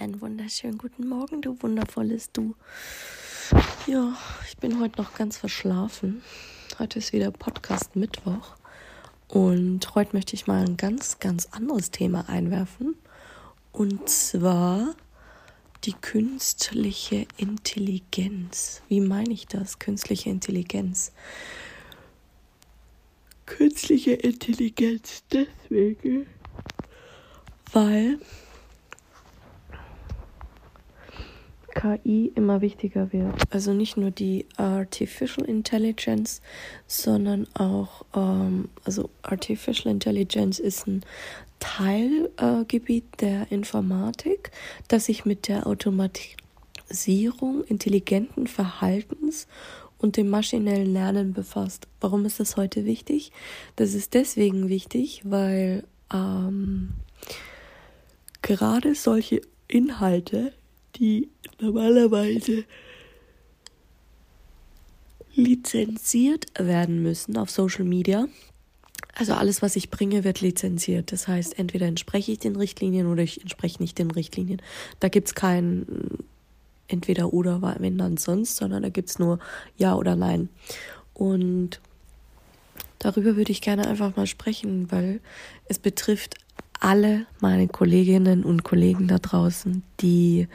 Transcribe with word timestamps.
Einen 0.00 0.20
wunderschönen 0.20 0.78
guten 0.78 1.08
Morgen, 1.08 1.42
du 1.42 1.60
wundervolles 1.60 2.30
Du. 2.30 2.54
Ja, 3.88 4.16
ich 4.46 4.56
bin 4.58 4.78
heute 4.78 5.02
noch 5.02 5.14
ganz 5.14 5.36
verschlafen. 5.36 6.22
Heute 6.78 7.00
ist 7.00 7.12
wieder 7.12 7.32
Podcast 7.32 7.96
Mittwoch. 7.96 8.54
Und 9.26 9.96
heute 9.96 10.14
möchte 10.14 10.36
ich 10.36 10.46
mal 10.46 10.64
ein 10.64 10.76
ganz, 10.76 11.18
ganz 11.18 11.46
anderes 11.46 11.90
Thema 11.90 12.28
einwerfen. 12.28 12.94
Und 13.72 14.08
zwar 14.08 14.94
die 15.82 15.94
künstliche 15.94 17.26
Intelligenz. 17.36 18.82
Wie 18.86 19.00
meine 19.00 19.32
ich 19.32 19.48
das? 19.48 19.80
Künstliche 19.80 20.30
Intelligenz. 20.30 21.10
Künstliche 23.46 24.12
Intelligenz 24.12 25.24
deswegen, 25.32 26.28
weil 27.72 28.20
KI 31.78 32.32
immer 32.34 32.60
wichtiger 32.60 33.12
wird. 33.12 33.34
Also 33.50 33.72
nicht 33.72 33.96
nur 33.96 34.10
die 34.10 34.46
Artificial 34.56 35.46
Intelligence, 35.46 36.42
sondern 36.88 37.46
auch, 37.54 38.04
ähm, 38.14 38.68
also 38.84 39.10
Artificial 39.22 39.92
Intelligence 39.92 40.58
ist 40.58 40.88
ein 40.88 41.04
Teilgebiet 41.60 43.04
äh, 43.04 43.16
der 43.20 43.52
Informatik, 43.52 44.50
das 44.88 45.06
sich 45.06 45.24
mit 45.24 45.46
der 45.46 45.66
Automatisierung 45.68 47.62
intelligenten 47.64 48.48
Verhaltens 48.48 49.46
und 49.98 50.16
dem 50.16 50.30
maschinellen 50.30 50.92
Lernen 50.92 51.32
befasst. 51.32 51.86
Warum 52.00 52.24
ist 52.24 52.40
das 52.40 52.56
heute 52.56 52.84
wichtig? 52.84 53.30
Das 53.76 53.94
ist 53.94 54.14
deswegen 54.14 54.68
wichtig, 54.68 55.22
weil 55.24 55.84
ähm, 56.12 56.90
gerade 58.42 58.94
solche 58.94 59.42
Inhalte 59.68 60.52
die 60.98 61.28
normalerweise 61.60 62.64
lizenziert 65.34 66.46
werden 66.58 67.02
müssen 67.02 67.36
auf 67.36 67.50
Social 67.50 67.84
Media. 67.84 68.26
Also 69.14 69.34
alles, 69.34 69.62
was 69.62 69.76
ich 69.76 69.90
bringe, 69.90 70.24
wird 70.24 70.40
lizenziert. 70.40 71.12
Das 71.12 71.28
heißt, 71.28 71.58
entweder 71.58 71.86
entspreche 71.86 72.32
ich 72.32 72.38
den 72.38 72.56
Richtlinien 72.56 73.06
oder 73.06 73.22
ich 73.22 73.40
entspreche 73.40 73.82
nicht 73.82 73.98
den 73.98 74.10
Richtlinien. 74.10 74.60
Da 75.00 75.08
gibt 75.08 75.28
es 75.28 75.34
kein 75.34 75.86
entweder 76.88 77.32
oder, 77.32 77.76
wenn 77.80 77.98
dann 77.98 78.16
sonst, 78.16 78.56
sondern 78.56 78.82
da 78.82 78.88
gibt 78.88 79.10
es 79.10 79.18
nur 79.18 79.38
ja 79.76 79.94
oder 79.94 80.16
nein. 80.16 80.48
Und 81.14 81.80
darüber 82.98 83.36
würde 83.36 83.52
ich 83.52 83.60
gerne 83.60 83.86
einfach 83.86 84.16
mal 84.16 84.26
sprechen, 84.26 84.90
weil 84.90 85.20
es 85.66 85.78
betrifft 85.78 86.36
alle 86.80 87.26
meine 87.40 87.68
Kolleginnen 87.68 88.44
und 88.44 88.64
Kollegen 88.64 89.08
da 89.08 89.18
draußen, 89.18 89.82
die 90.00 90.48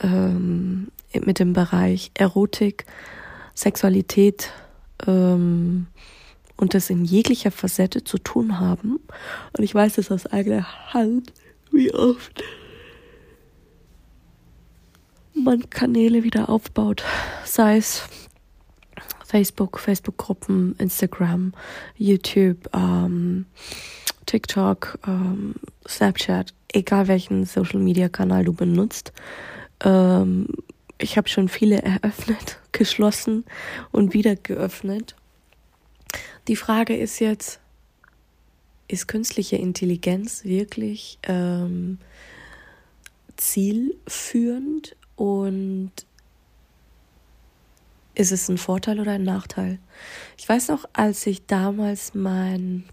ähm, 0.00 0.88
mit 1.12 1.38
dem 1.38 1.52
Bereich 1.52 2.10
Erotik, 2.14 2.84
Sexualität 3.54 4.50
ähm, 5.06 5.86
und 6.56 6.74
das 6.74 6.90
in 6.90 7.04
jeglicher 7.04 7.50
Facette 7.50 8.04
zu 8.04 8.18
tun 8.18 8.60
haben. 8.60 9.00
Und 9.56 9.64
ich 9.64 9.74
weiß 9.74 9.98
es 9.98 10.10
aus 10.10 10.26
eigener 10.26 10.92
Hand, 10.92 11.32
wie 11.72 11.92
oft 11.92 12.42
man 15.34 15.70
Kanäle 15.70 16.24
wieder 16.24 16.48
aufbaut, 16.48 17.04
sei 17.44 17.76
es 17.76 18.02
Facebook, 19.28 19.78
Facebook-Gruppen, 19.78 20.74
Instagram, 20.78 21.52
YouTube, 21.98 22.70
ähm, 22.74 23.44
TikTok, 24.24 24.98
ähm, 25.06 25.54
Snapchat, 25.86 26.54
egal 26.72 27.08
welchen 27.08 27.44
Social-Media-Kanal 27.44 28.44
du 28.44 28.54
benutzt. 28.54 29.12
Ähm, 29.84 30.48
ich 30.96 31.18
habe 31.18 31.28
schon 31.28 31.48
viele 31.48 31.82
eröffnet, 31.82 32.58
geschlossen 32.72 33.44
und 33.92 34.14
wieder 34.14 34.34
geöffnet. 34.34 35.14
Die 36.48 36.56
Frage 36.56 36.96
ist 36.96 37.18
jetzt, 37.18 37.60
ist 38.88 39.08
künstliche 39.08 39.56
Intelligenz 39.56 40.44
wirklich 40.44 41.18
ähm, 41.24 41.98
zielführend 43.36 44.96
und 45.16 45.92
ist 48.18 48.32
es 48.32 48.48
ein 48.48 48.58
Vorteil 48.58 49.00
oder 49.00 49.12
ein 49.12 49.22
Nachteil? 49.22 49.78
Ich 50.36 50.48
weiß 50.48 50.68
noch, 50.68 50.84
als 50.92 51.26
ich 51.26 51.46
damals 51.46 52.14
mein 52.14 52.84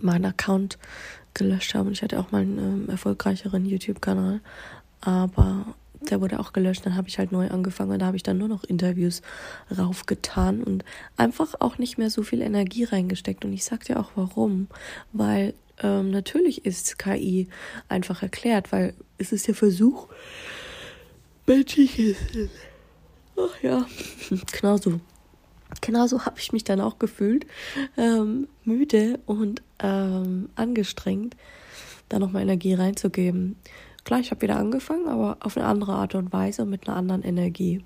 meinen 0.00 0.24
Account 0.24 0.78
gelöscht 1.34 1.74
habe. 1.74 1.88
Und 1.88 1.92
ich 1.92 2.02
hatte 2.02 2.18
auch 2.18 2.32
mal 2.32 2.42
einen 2.42 2.58
ähm, 2.58 2.88
erfolgreicheren 2.88 3.64
YouTube-Kanal. 3.64 4.40
Aber 5.00 5.74
der 6.10 6.20
wurde 6.20 6.40
auch 6.40 6.52
gelöscht. 6.52 6.84
Dann 6.84 6.96
habe 6.96 7.08
ich 7.08 7.18
halt 7.18 7.30
neu 7.30 7.48
angefangen 7.48 7.92
und 7.92 7.98
da 8.00 8.06
habe 8.06 8.16
ich 8.16 8.22
dann 8.22 8.38
nur 8.38 8.48
noch 8.48 8.64
Interviews 8.64 9.22
raufgetan 9.76 10.62
und 10.62 10.84
einfach 11.16 11.54
auch 11.60 11.78
nicht 11.78 11.98
mehr 11.98 12.10
so 12.10 12.22
viel 12.22 12.42
Energie 12.42 12.84
reingesteckt. 12.84 13.44
Und 13.44 13.52
ich 13.52 13.64
sag 13.64 13.84
dir 13.84 14.00
auch 14.00 14.10
warum. 14.14 14.66
Weil 15.12 15.54
ähm, 15.82 16.10
natürlich 16.10 16.64
ist 16.64 16.98
KI 16.98 17.48
einfach 17.88 18.22
erklärt, 18.22 18.72
weil 18.72 18.94
es 19.18 19.32
ist 19.32 19.46
der 19.46 19.54
Versuch, 19.54 20.08
menschliches. 21.46 22.16
Ach 23.42 23.62
ja, 23.62 23.86
genau 24.52 24.76
so 24.76 25.00
genauso 25.80 26.24
habe 26.24 26.38
ich 26.38 26.52
mich 26.52 26.64
dann 26.64 26.80
auch 26.80 26.98
gefühlt, 26.98 27.46
ähm, 27.96 28.48
müde 28.64 29.20
und 29.26 29.62
ähm, 29.78 30.50
angestrengt, 30.54 31.36
da 32.08 32.18
nochmal 32.18 32.42
Energie 32.42 32.74
reinzugeben. 32.74 33.56
Klar, 34.04 34.20
ich 34.20 34.30
habe 34.30 34.42
wieder 34.42 34.56
angefangen, 34.56 35.08
aber 35.08 35.38
auf 35.40 35.56
eine 35.56 35.66
andere 35.66 35.94
Art 35.94 36.14
und 36.14 36.32
Weise, 36.32 36.64
mit 36.64 36.88
einer 36.88 36.96
anderen 36.96 37.22
Energie. 37.22 37.82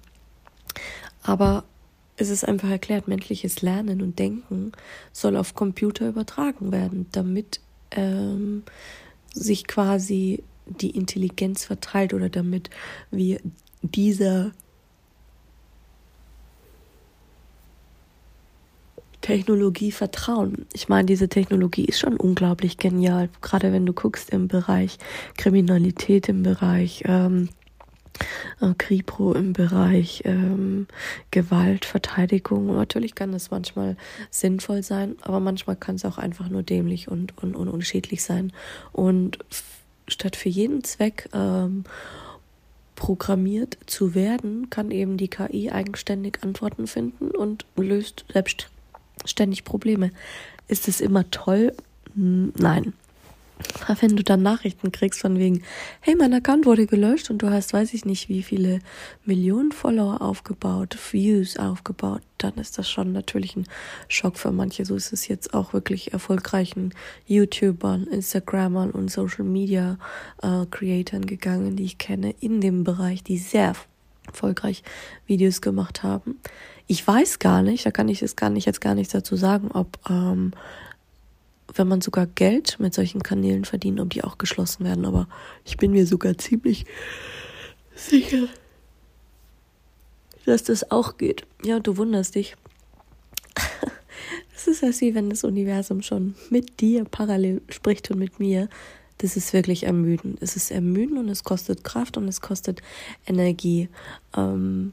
Aber 1.23 1.65
es 2.17 2.31
ist 2.31 2.45
einfach 2.47 2.71
erklärt, 2.71 3.09
menschliches 3.09 3.61
Lernen 3.63 4.01
und 4.01 4.19
Denken 4.19 4.73
soll 5.13 5.37
auf 5.37 5.55
Computer 5.55 6.09
übertragen 6.09 6.73
werden, 6.73 7.07
damit 7.13 7.61
ähm, 7.91 8.63
sich 9.35 9.67
quasi 9.67 10.43
die 10.67 10.91
Intelligenz 10.91 11.65
verteilt 11.65 12.15
oder 12.15 12.31
damit 12.31 12.71
wir 13.11 13.39
dieser 13.83 14.53
Technologie 19.27 19.91
vertrauen. 19.91 20.67
Ich 20.73 20.89
meine, 20.89 21.07
diese 21.07 21.29
Technologie 21.29 21.85
ist 21.85 21.99
schon 21.99 22.17
unglaublich 22.17 22.79
genial, 22.79 23.29
gerade 23.41 23.73
wenn 23.73 23.85
du 23.85 23.93
guckst 23.93 24.31
im 24.31 24.47
Bereich 24.47 24.99
Kriminalität, 25.37 26.29
im 26.29 26.45
Bereich 26.45 27.03
ähm, 27.07 27.49
äh, 28.61 28.73
Kripro, 28.79 29.33
im 29.33 29.53
Bereich 29.53 30.23
ähm, 30.27 30.87
Gewalt, 31.33 31.87
Verteidigung. 31.87 32.67
Natürlich 32.69 33.17
kann 33.17 33.33
das 33.33 33.51
manchmal 33.51 33.97
sinnvoll 34.31 34.85
sein, 34.85 35.17
aber 35.23 35.41
manchmal 35.41 35.75
kann 35.75 35.97
es 35.97 36.05
auch 36.05 36.19
einfach 36.19 36.49
nur 36.49 36.63
dämlich 36.63 37.09
und, 37.09 37.37
und, 37.43 37.57
und 37.57 37.67
unschädlich 37.67 38.23
sein. 38.23 38.53
Und 38.93 39.39
statt 40.07 40.37
für 40.37 40.51
jeden 40.51 40.85
Zweck 40.85 41.29
ähm, 41.33 41.83
programmiert 42.95 43.77
zu 43.87 44.15
werden, 44.15 44.71
kann 44.71 44.93
eben 44.93 45.17
die 45.17 45.27
KI 45.27 45.73
eigenständig 45.73 46.39
Antworten 46.45 46.87
finden 46.87 47.33
und 47.33 47.67
löst 47.75 48.25
selbst 48.33 48.71
ständig 49.25 49.65
Probleme. 49.65 50.11
Ist 50.69 50.89
es 50.89 51.01
immer 51.01 51.31
toll? 51.31 51.73
Hm, 52.15 52.53
nein. 52.57 52.93
Wenn 54.01 54.17
du 54.17 54.23
dann 54.23 54.43
Nachrichten 54.43 54.93
kriegst 54.93 55.21
von 55.21 55.39
wegen, 55.39 55.63
hey, 56.01 56.15
mein 56.15 56.35
Account 56.35 56.67
wurde 56.67 56.87
gelöscht 56.87 57.31
und 57.31 57.39
du 57.39 57.49
hast, 57.49 57.73
weiß 57.73 57.95
ich 57.95 58.05
nicht, 58.05 58.29
wie 58.29 58.43
viele 58.43 58.81
Millionen 59.25 59.73
Follower 59.73 60.21
aufgebaut, 60.21 60.99
Views 61.11 61.57
aufgebaut, 61.57 62.21
dann 62.37 62.55
ist 62.57 62.77
das 62.77 62.91
schon 62.91 63.13
natürlich 63.13 63.57
ein 63.57 63.67
Schock 64.09 64.37
für 64.37 64.53
manche. 64.53 64.85
So 64.85 64.95
ist 64.95 65.13
es 65.15 65.27
jetzt 65.27 65.55
auch 65.55 65.73
wirklich 65.73 66.13
erfolgreichen 66.13 66.93
YouTubern, 67.27 68.07
Instagrammern 68.09 68.91
und 68.91 69.11
Social 69.11 69.45
Media 69.45 69.99
äh, 70.43 70.67
Creatoren 70.71 71.25
gegangen, 71.25 71.77
die 71.77 71.85
ich 71.85 71.97
kenne 71.97 72.35
in 72.41 72.61
dem 72.61 72.85
Bereich, 72.85 73.23
die 73.23 73.39
sehr 73.39 73.75
erfolgreich 74.27 74.83
Videos 75.27 75.63
gemacht 75.63 76.03
haben. 76.03 76.41
Ich 76.87 77.07
weiß 77.07 77.39
gar 77.39 77.63
nicht, 77.63 77.85
da 77.85 77.91
kann 77.91 78.09
ich 78.09 78.21
jetzt 78.21 78.37
gar 78.37 78.51
nicht 78.51 78.67
jetzt 78.67 78.81
gar 78.81 78.95
nichts 78.95 79.13
dazu 79.13 79.37
sagen, 79.37 79.71
ob 79.73 79.99
ähm, 80.09 80.53
wenn 81.75 81.89
man 81.89 82.01
sogar 82.01 82.27
Geld 82.27 82.79
mit 82.79 82.95
solchen 82.95 83.23
Kanälen 83.23 83.65
verdient, 83.65 84.01
ob 84.01 84.11
die 84.11 84.25
auch 84.25 84.39
geschlossen 84.39 84.85
werden. 84.85 85.05
Aber 85.05 85.29
ich 85.65 85.77
bin 85.77 85.91
mir 85.91 86.07
sogar 86.07 86.39
ziemlich 86.39 86.87
sicher, 87.95 88.47
dass 90.45 90.63
das 90.63 90.91
auch 90.91 91.19
geht. 91.19 91.45
Ja, 91.65 91.81
du 91.81 91.97
wunderst 91.97 92.35
dich. 92.35 92.57
Es 94.55 94.67
ist 94.67 94.83
als 94.83 95.01
wie 95.03 95.15
wenn 95.15 95.29
das 95.29 95.45
Universum 95.45 96.01
schon 96.03 96.35
mit 96.51 96.81
dir 96.81 97.05
parallel 97.05 97.61
spricht 97.69 98.11
und 98.11 98.19
mit 98.19 98.41
mir. 98.41 98.69
Das 99.19 99.37
ist 99.37 99.53
wirklich 99.53 99.85
ermüdend. 99.85 100.39
Es 100.41 100.57
ist 100.57 100.71
ermüdend 100.71 101.19
und 101.19 101.29
es 101.29 101.45
kostet 101.45 101.85
Kraft 101.85 102.17
und 102.17 102.27
es 102.27 102.41
kostet 102.41 102.83
Energie. 103.27 103.89
Ähm, 104.37 104.93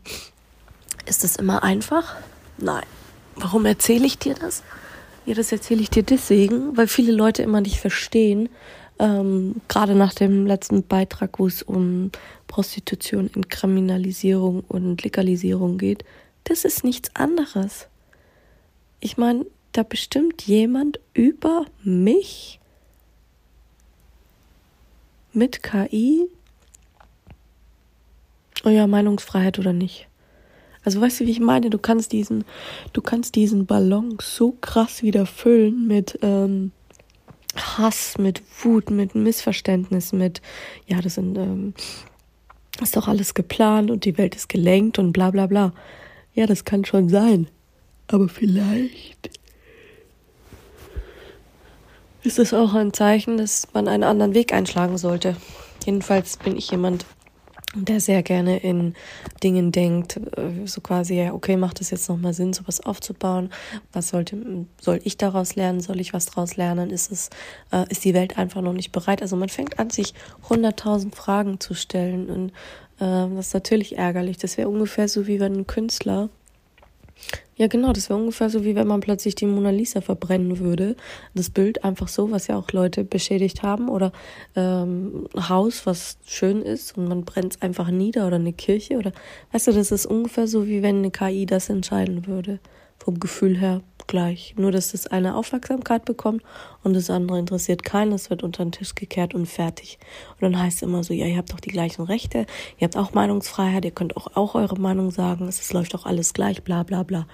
ist 1.06 1.24
das 1.24 1.36
immer 1.36 1.64
einfach? 1.64 2.16
Nein. 2.58 2.86
Warum 3.36 3.66
erzähle 3.66 4.06
ich 4.06 4.20
dir 4.20 4.36
das? 4.36 4.64
Ja, 5.26 5.34
das 5.34 5.52
erzähle 5.52 5.82
ich 5.82 5.90
dir 5.90 6.04
deswegen, 6.04 6.76
weil 6.78 6.88
viele 6.88 7.12
Leute 7.12 7.44
immer 7.44 7.62
nicht 7.62 7.80
verstehen, 7.80 8.50
ähm, 9.00 9.56
gerade 9.68 9.96
nach 9.96 10.14
dem 10.14 10.46
letzten 10.46 10.86
Beitrag, 10.86 11.40
wo 11.40 11.48
es 11.48 11.64
um 11.64 12.12
Prostitution, 12.48 13.30
Entkriminalisierung 13.34 14.64
und 14.68 15.04
Legalisierung 15.04 15.78
geht, 15.78 16.04
das 16.44 16.66
ist 16.66 16.84
nichts 16.84 17.16
anderes. 17.16 17.88
Ich 19.00 19.18
meine, 19.18 19.46
da 19.72 19.84
bestimmt 19.84 20.44
jemand 20.44 21.00
über 21.14 21.66
mich 21.84 22.60
mit 25.32 25.64
KI 25.64 26.28
euer 28.64 28.88
Meinungsfreiheit 28.88 29.58
oder 29.58 29.74
nicht. 29.74 30.08
Also 30.86 31.02
weißt 31.02 31.22
du, 31.22 31.26
wie 31.26 31.32
ich 31.32 31.40
meine? 31.40 31.70
Du 31.70 31.78
kannst 31.78 32.12
diesen, 32.12 32.44
du 32.92 33.02
kannst 33.02 33.36
diesen 33.36 33.66
Ballon 33.66 34.18
so 34.22 34.58
krass 34.60 35.02
wieder 35.02 35.26
füllen 35.26 35.88
mit 35.88 36.20
ähm, 36.22 36.72
Hass, 37.56 38.18
mit 38.18 38.42
Wut, 38.64 38.90
mit 38.90 39.16
Missverständnis, 39.16 40.12
mit 40.12 40.42
ja, 40.88 41.02
das 41.02 41.16
sind 41.16 41.38
ähm, 41.38 41.74
ist 42.82 42.98
doch 42.98 43.08
alles 43.08 43.34
geplant 43.34 43.92
und 43.92 44.06
die 44.06 44.18
Welt 44.18 44.36
ist 44.36 44.50
gelenkt 44.50 45.00
und 45.00 45.14
bla 45.14 45.32
bla 45.32 45.46
bla. 45.46 45.74
Ja, 46.34 46.48
das 46.48 46.66
kann 46.66 46.84
schon 46.86 47.10
sein. 47.10 47.48
Aber 48.08 48.28
vielleicht 48.28 49.30
ist 52.24 52.40
es 52.40 52.54
auch 52.54 52.74
ein 52.74 52.94
Zeichen, 52.94 53.38
dass 53.38 53.68
man 53.74 53.88
einen 53.88 54.04
anderen 54.04 54.34
Weg 54.34 54.54
einschlagen 54.54 54.98
sollte. 54.98 55.36
Jedenfalls 55.86 56.38
bin 56.38 56.56
ich 56.56 56.72
jemand, 56.72 57.06
der 57.76 58.00
sehr 58.00 58.24
gerne 58.24 58.58
in 58.58 58.94
Dingen 59.42 59.72
denkt, 59.72 60.18
äh, 60.38 60.66
so 60.66 60.82
quasi, 60.82 61.16
ja, 61.16 61.34
okay, 61.34 61.58
macht 61.58 61.82
es 61.82 61.90
jetzt 61.90 62.08
nochmal 62.10 62.34
Sinn, 62.34 62.54
sowas 62.54 62.82
aufzubauen? 62.82 63.50
Was 63.92 64.10
sollte, 64.10 64.38
soll 64.80 65.00
ich 65.04 65.18
daraus 65.18 65.56
lernen? 65.56 65.82
Soll 65.82 66.00
ich 66.00 66.14
was 66.14 66.28
daraus 66.28 66.56
lernen? 66.56 66.90
Ist 66.92 67.12
es, 67.12 67.30
äh, 67.72 67.86
ist 67.90 68.06
die 68.06 68.14
Welt 68.14 68.38
einfach 68.38 68.62
noch 68.62 68.74
nicht 68.74 68.92
bereit? 68.92 69.22
Also 69.22 69.36
man 69.36 69.50
fängt 69.50 69.80
an, 69.80 69.90
sich 69.90 70.14
hunderttausend 70.50 71.16
Fragen 71.16 71.60
zu 71.60 71.74
stellen 71.74 72.30
und 72.30 72.50
äh, 73.00 73.36
das 73.36 73.48
ist 73.48 73.54
natürlich 73.54 73.98
ärgerlich. 73.98 74.38
Das 74.38 74.58
wäre 74.58 74.70
ungefähr 74.70 75.08
so, 75.08 75.28
wie 75.28 75.40
wenn 75.40 75.54
ein 75.54 75.68
Künstler 75.68 76.30
ja, 77.56 77.68
genau, 77.68 77.94
das 77.94 78.10
wäre 78.10 78.20
ungefähr 78.20 78.50
so, 78.50 78.64
wie 78.64 78.76
wenn 78.76 78.88
man 78.88 79.00
plötzlich 79.00 79.36
die 79.36 79.46
Mona 79.46 79.70
Lisa 79.70 80.02
verbrennen 80.02 80.60
würde. 80.60 80.96
Das 81.36 81.50
Bild 81.50 81.84
einfach 81.84 82.08
so, 82.08 82.32
was 82.32 82.48
ja 82.48 82.58
auch 82.58 82.72
Leute 82.72 83.04
beschädigt 83.04 83.62
haben, 83.62 83.90
oder 83.90 84.12
ähm, 84.56 85.28
Haus, 85.38 85.86
was 85.86 86.18
schön 86.26 86.62
ist 86.62 86.98
und 86.98 87.08
man 87.08 87.26
brennt 87.26 87.56
es 87.56 87.62
einfach 87.62 87.90
nieder 87.90 88.26
oder 88.28 88.38
eine 88.38 88.54
Kirche 88.54 88.98
oder 88.98 89.12
weißt 89.52 89.68
du, 89.68 89.72
das 89.74 89.92
ist 89.92 90.06
ungefähr 90.06 90.48
so, 90.48 90.68
wie 90.68 90.82
wenn 90.82 90.98
eine 90.98 91.12
KI 91.12 91.46
das 91.46 91.70
entscheiden 91.70 92.26
würde. 92.26 92.60
Vom 93.04 93.20
Gefühl 93.20 93.60
her 93.60 93.82
gleich. 94.08 94.54
Nur, 94.58 94.72
dass 94.72 94.92
das 94.92 95.08
eine 95.08 95.36
Aufmerksamkeit 95.36 96.06
bekommt 96.06 96.42
und 96.84 96.94
das 96.94 97.10
andere 97.10 97.40
interessiert 97.40 97.84
keinen. 97.84 98.14
Es 98.14 98.30
wird 98.30 98.44
unter 98.44 98.64
den 98.64 98.72
Tisch 98.72 98.96
gekehrt 98.96 99.34
und 99.34 99.46
fertig. 99.46 99.98
Und 100.34 100.44
dann 100.44 100.60
heißt 100.60 100.78
es 100.78 100.84
immer 100.84 101.04
so, 101.04 101.14
ja, 101.14 101.26
ihr 101.26 101.38
habt 101.38 101.52
doch 101.52 101.60
die 101.60 101.70
gleichen 101.70 102.04
Rechte, 102.04 102.46
ihr 102.78 102.86
habt 102.86 102.96
auch 102.96 103.14
Meinungsfreiheit, 103.14 103.86
ihr 103.86 103.92
könnt 103.92 104.16
auch, 104.16 104.36
auch 104.36 104.56
eure 104.56 104.80
Meinung 104.80 105.12
sagen, 105.12 105.48
es 105.48 105.74
läuft 105.74 105.94
doch 105.94 106.06
alles 106.06 106.34
gleich, 106.34 106.64
bla 106.64 106.84
bla 106.84 107.04
bla. 107.04 107.28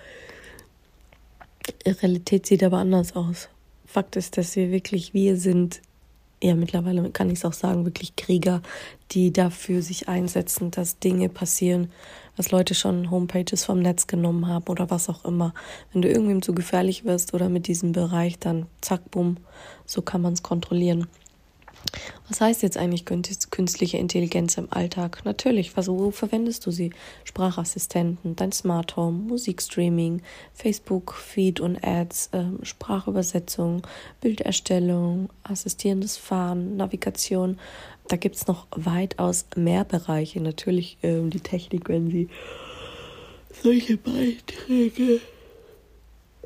Die 1.86 1.92
Realität 1.92 2.48
sieht 2.48 2.64
aber 2.64 2.78
anders 2.78 3.16
aus. 3.16 3.50
Fakt 3.86 4.16
ist, 4.16 4.38
dass 4.38 4.56
wir 4.56 4.72
wirklich, 4.72 5.14
wir 5.14 5.38
sind, 5.38 5.82
ja, 6.42 6.56
mittlerweile 6.56 7.10
kann 7.12 7.30
ich 7.30 7.40
es 7.40 7.46
auch 7.46 7.54
sagen, 7.54 7.86
wirklich 7.86 8.16
Krieger, 8.16 8.62
die 9.12 9.32
dafür 9.32 9.82
sich 9.82 10.08
einsetzen, 10.08 10.72
dass 10.72 11.00
Dinge 11.00 11.30
passieren, 11.30 11.92
dass 12.40 12.52
Leute 12.52 12.74
schon 12.74 13.12
Homepages 13.12 13.66
vom 13.66 13.80
Netz 13.80 14.08
genommen 14.08 14.48
haben 14.48 14.64
oder 14.70 14.90
was 14.90 15.10
auch 15.10 15.26
immer. 15.26 15.54
Wenn 15.92 16.02
du 16.02 16.08
irgendwem 16.08 16.42
zu 16.42 16.56
gefährlich 16.56 17.04
wirst 17.04 17.34
oder 17.34 17.50
mit 17.50 17.68
diesem 17.68 17.92
Bereich, 17.92 18.40
dann 18.40 18.68
zack, 18.80 19.12
bumm, 19.12 19.36
so 19.86 20.02
kann 20.02 20.22
man 20.22 20.32
es 20.32 20.42
kontrollieren. 20.42 21.08
Was 22.28 22.42
heißt 22.42 22.62
jetzt 22.62 22.78
eigentlich 22.78 23.06
künstliche 23.06 23.98
Intelligenz 23.98 24.58
im 24.58 24.72
Alltag? 24.72 25.22
Natürlich, 25.26 25.76
was, 25.76 25.88
wo 25.88 26.12
verwendest 26.12 26.66
du 26.66 26.72
sie? 26.72 26.92
Sprachassistenten, 27.24 28.36
dein 28.36 28.52
Smart 28.52 28.96
Home, 28.96 29.18
Musikstreaming, 29.18 30.22
Facebook, 30.54 31.16
Feed 31.16 31.60
und 31.60 31.84
Ads, 31.84 32.30
äh, 32.34 32.44
Sprachübersetzung, 32.64 33.82
Bilderstellung, 34.22 35.30
assistierendes 35.44 36.18
Fahren, 36.18 36.78
Navigation. 36.78 37.58
Da 38.08 38.16
gibt 38.16 38.36
es 38.36 38.48
noch 38.48 38.68
weitaus 38.72 39.48
mehr 39.56 39.84
Bereiche. 39.84 40.40
Natürlich 40.40 40.98
äh, 41.02 41.22
die 41.28 41.40
Technik, 41.40 41.90
wenn 41.90 42.12
sie 42.12 42.30
solche 43.64 43.98
Beiträge, 43.98 45.20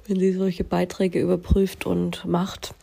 wenn 0.07 0.19
sie 0.19 0.31
solche 0.31 0.63
Beiträge 0.63 1.19
überprüft 1.19 1.85
und 1.85 2.23
macht 2.25 2.73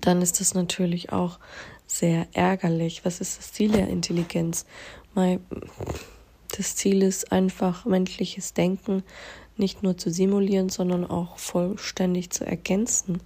dann 0.00 0.22
ist 0.22 0.40
das 0.40 0.54
natürlich 0.54 1.12
auch 1.12 1.38
sehr 1.86 2.26
ärgerlich. 2.32 3.04
Was 3.04 3.20
ist 3.20 3.38
das 3.38 3.52
Ziel 3.52 3.72
der 3.72 3.88
Intelligenz? 3.88 4.64
Das 5.14 6.76
Ziel 6.76 7.02
ist 7.02 7.32
einfach 7.32 7.84
menschliches 7.84 8.54
Denken 8.54 9.02
nicht 9.56 9.82
nur 9.82 9.96
zu 9.98 10.10
simulieren, 10.10 10.68
sondern 10.68 11.04
auch 11.08 11.38
vollständig 11.38 12.30
zu 12.30 12.46
ergänzen. 12.46 13.20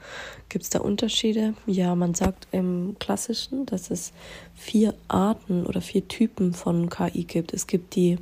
Gibt 0.49 0.65
es 0.65 0.71
da 0.71 0.81
Unterschiede? 0.81 1.55
Ja, 1.67 1.95
man 1.95 2.15
sagt 2.15 2.49
im 2.53 2.97
Klassischen, 2.99 3.67
dass 3.67 3.91
es 3.91 4.13
vier 4.55 4.95
Arten 5.09 5.67
oder 5.67 5.81
vier 5.81 6.07
Typen 6.09 6.53
von 6.53 6.91
KI 6.91 7.25
gibt. 7.25 7.55
Es 7.55 7.67
gibt 7.67 7.95
die 7.95 8.19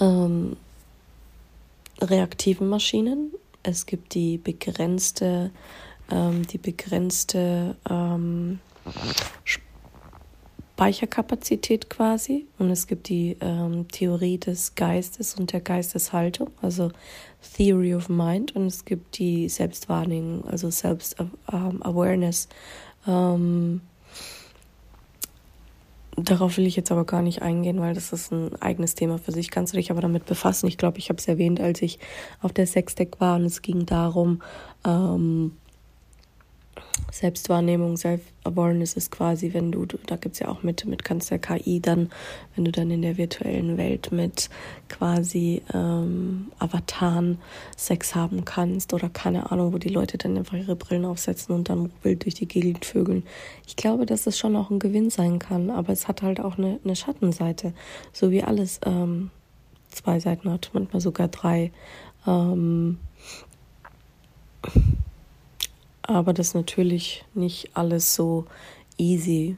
ähm, 0.00 0.56
reaktiven 2.00 2.68
Maschinen, 2.68 3.32
es 3.62 3.86
gibt 3.86 4.14
die 4.14 4.38
begrenzte 4.38 5.50
ähm, 6.10 6.46
die 6.46 6.58
begrenzte 6.58 7.76
ähm, 7.88 8.60
Speicherkapazität 10.74 11.90
quasi 11.90 12.46
und 12.58 12.70
es 12.70 12.86
gibt 12.86 13.08
die 13.08 13.36
ähm, 13.40 13.88
Theorie 13.88 14.38
des 14.38 14.74
Geistes 14.74 15.34
und 15.34 15.52
der 15.52 15.60
Geisteshaltung, 15.60 16.50
also 16.62 16.90
Theory 17.56 17.94
of 17.94 18.08
Mind 18.08 18.54
und 18.54 18.66
es 18.66 18.84
gibt 18.84 19.18
die 19.18 19.48
Selbstwahrnehmung, 19.48 20.46
also 20.46 20.70
Selbst-Awareness. 20.70 22.48
Ähm, 23.06 23.80
Darauf 26.20 26.56
will 26.56 26.66
ich 26.66 26.74
jetzt 26.74 26.90
aber 26.90 27.04
gar 27.04 27.22
nicht 27.22 27.42
eingehen, 27.42 27.78
weil 27.80 27.94
das 27.94 28.12
ist 28.12 28.32
ein 28.32 28.60
eigenes 28.60 28.96
Thema 28.96 29.18
für 29.18 29.30
sich. 29.30 29.52
Kannst 29.52 29.72
du 29.72 29.76
dich 29.76 29.92
aber 29.92 30.00
damit 30.00 30.26
befassen? 30.26 30.66
Ich 30.66 30.76
glaube, 30.76 30.98
ich 30.98 31.10
habe 31.10 31.18
es 31.18 31.28
erwähnt, 31.28 31.60
als 31.60 31.80
ich 31.80 32.00
auf 32.40 32.52
der 32.52 32.66
Sexdeck 32.66 33.20
war 33.20 33.36
und 33.36 33.44
es 33.44 33.62
ging 33.62 33.86
darum, 33.86 34.42
ähm, 34.84 35.52
Selbstwahrnehmung, 37.10 37.96
Self-Awareness 37.96 38.94
ist 38.94 39.10
quasi, 39.10 39.54
wenn 39.54 39.72
du, 39.72 39.86
da 39.86 40.16
gibt 40.16 40.34
es 40.34 40.40
ja 40.40 40.48
auch 40.48 40.62
mit, 40.62 40.84
mit 40.84 41.04
kannst 41.04 41.30
der 41.30 41.38
KI 41.38 41.80
dann, 41.80 42.10
wenn 42.54 42.64
du 42.64 42.72
dann 42.72 42.90
in 42.90 43.02
der 43.02 43.16
virtuellen 43.16 43.76
Welt 43.76 44.12
mit 44.12 44.50
quasi 44.88 45.62
ähm, 45.72 46.52
Avataren 46.58 47.38
Sex 47.76 48.14
haben 48.14 48.44
kannst 48.44 48.92
oder 48.92 49.08
keine 49.08 49.50
Ahnung, 49.50 49.72
wo 49.72 49.78
die 49.78 49.88
Leute 49.88 50.18
dann 50.18 50.36
einfach 50.36 50.56
ihre 50.56 50.76
Brillen 50.76 51.04
aufsetzen 51.04 51.54
und 51.54 51.68
dann 51.68 51.90
wild 52.02 52.24
durch 52.24 52.34
die 52.34 52.48
Gegend 52.48 52.84
vögeln. 52.84 53.24
Ich 53.66 53.76
glaube, 53.76 54.06
dass 54.06 54.26
es 54.26 54.38
schon 54.38 54.56
auch 54.56 54.70
ein 54.70 54.78
Gewinn 54.78 55.10
sein 55.10 55.38
kann, 55.38 55.70
aber 55.70 55.92
es 55.92 56.08
hat 56.08 56.22
halt 56.22 56.40
auch 56.40 56.58
eine, 56.58 56.78
eine 56.84 56.96
Schattenseite, 56.96 57.72
so 58.12 58.30
wie 58.30 58.42
alles 58.42 58.80
ähm, 58.84 59.30
zwei 59.88 60.20
Seiten 60.20 60.50
hat, 60.50 60.70
manchmal 60.72 61.00
sogar 61.00 61.28
drei. 61.28 61.72
Ähm, 62.26 62.98
aber 66.08 66.32
das 66.32 66.48
ist 66.48 66.54
natürlich 66.54 67.24
nicht 67.34 67.70
alles 67.74 68.14
so 68.14 68.46
easy. 68.96 69.56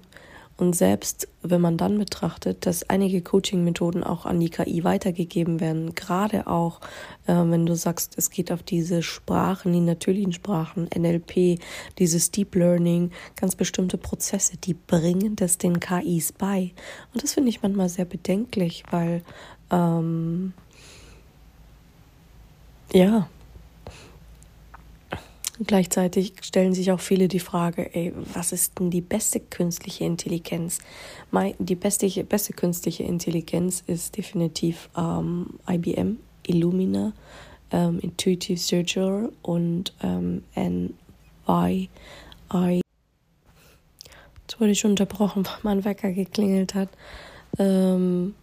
Und 0.57 0.75
selbst 0.75 1.27
wenn 1.43 1.63
man 1.63 1.79
dann 1.79 1.97
betrachtet, 1.97 2.67
dass 2.67 2.91
einige 2.91 3.23
Coaching-Methoden 3.23 4.05
auch 4.05 4.27
an 4.27 4.41
die 4.41 4.51
KI 4.51 4.85
weitergegeben 4.85 5.59
werden, 5.59 5.95
gerade 5.95 6.49
auch, 6.49 6.81
äh, 7.27 7.33
wenn 7.33 7.65
du 7.65 7.75
sagst, 7.75 8.19
es 8.19 8.29
geht 8.29 8.53
auf 8.53 8.63
diese 8.63 9.03
Sprachen, 9.03 9.73
die 9.73 9.81
natürlichen 9.81 10.35
Sprachen, 10.35 10.87
NLP, 10.95 11.59
dieses 11.99 12.31
Deep 12.31 12.57
Learning, 12.57 13.11
ganz 13.37 13.57
bestimmte 13.57 13.97
Prozesse, 13.97 14.59
die 14.59 14.75
bringen 14.75 15.35
das 15.35 15.57
den 15.57 15.81
KIs 15.81 16.33
bei. 16.33 16.73
Und 17.15 17.23
das 17.23 17.33
finde 17.33 17.49
ich 17.49 17.63
manchmal 17.63 17.89
sehr 17.89 18.05
bedenklich, 18.05 18.83
weil, 18.91 19.23
ähm, 19.71 20.53
ja, 22.93 23.29
gleichzeitig 25.67 26.35
stellen 26.43 26.75
sich 26.75 26.93
auch 26.93 27.01
viele 27.01 27.29
die 27.29 27.41
Frage, 27.41 27.95
ey, 27.95 28.13
was 28.35 28.53
ist 28.53 28.79
denn 28.79 28.91
die 28.91 29.01
beste 29.01 29.41
künstliche 29.41 30.05
Intelligenz? 30.05 30.79
Die 31.59 31.75
beste, 31.75 32.25
beste 32.25 32.53
künstliche 32.53 33.03
Intelligenz 33.05 33.83
ist 33.87 34.17
definitiv 34.17 34.89
ähm, 34.97 35.59
IBM, 35.69 36.19
Illumina, 36.47 37.13
ähm, 37.71 37.99
Intuitive 38.01 38.59
Searcher 38.59 39.29
und 39.43 39.95
ähm, 40.03 40.43
NYI. 40.55 41.89
Jetzt 44.51 44.61
wurde 44.61 44.73
ich 44.73 44.85
unterbrochen, 44.85 45.45
weil 45.45 45.59
mein 45.63 45.85
Wecker 45.85 46.11
geklingelt 46.13 46.75
hat. 46.75 46.89
Ähm, 47.59 48.35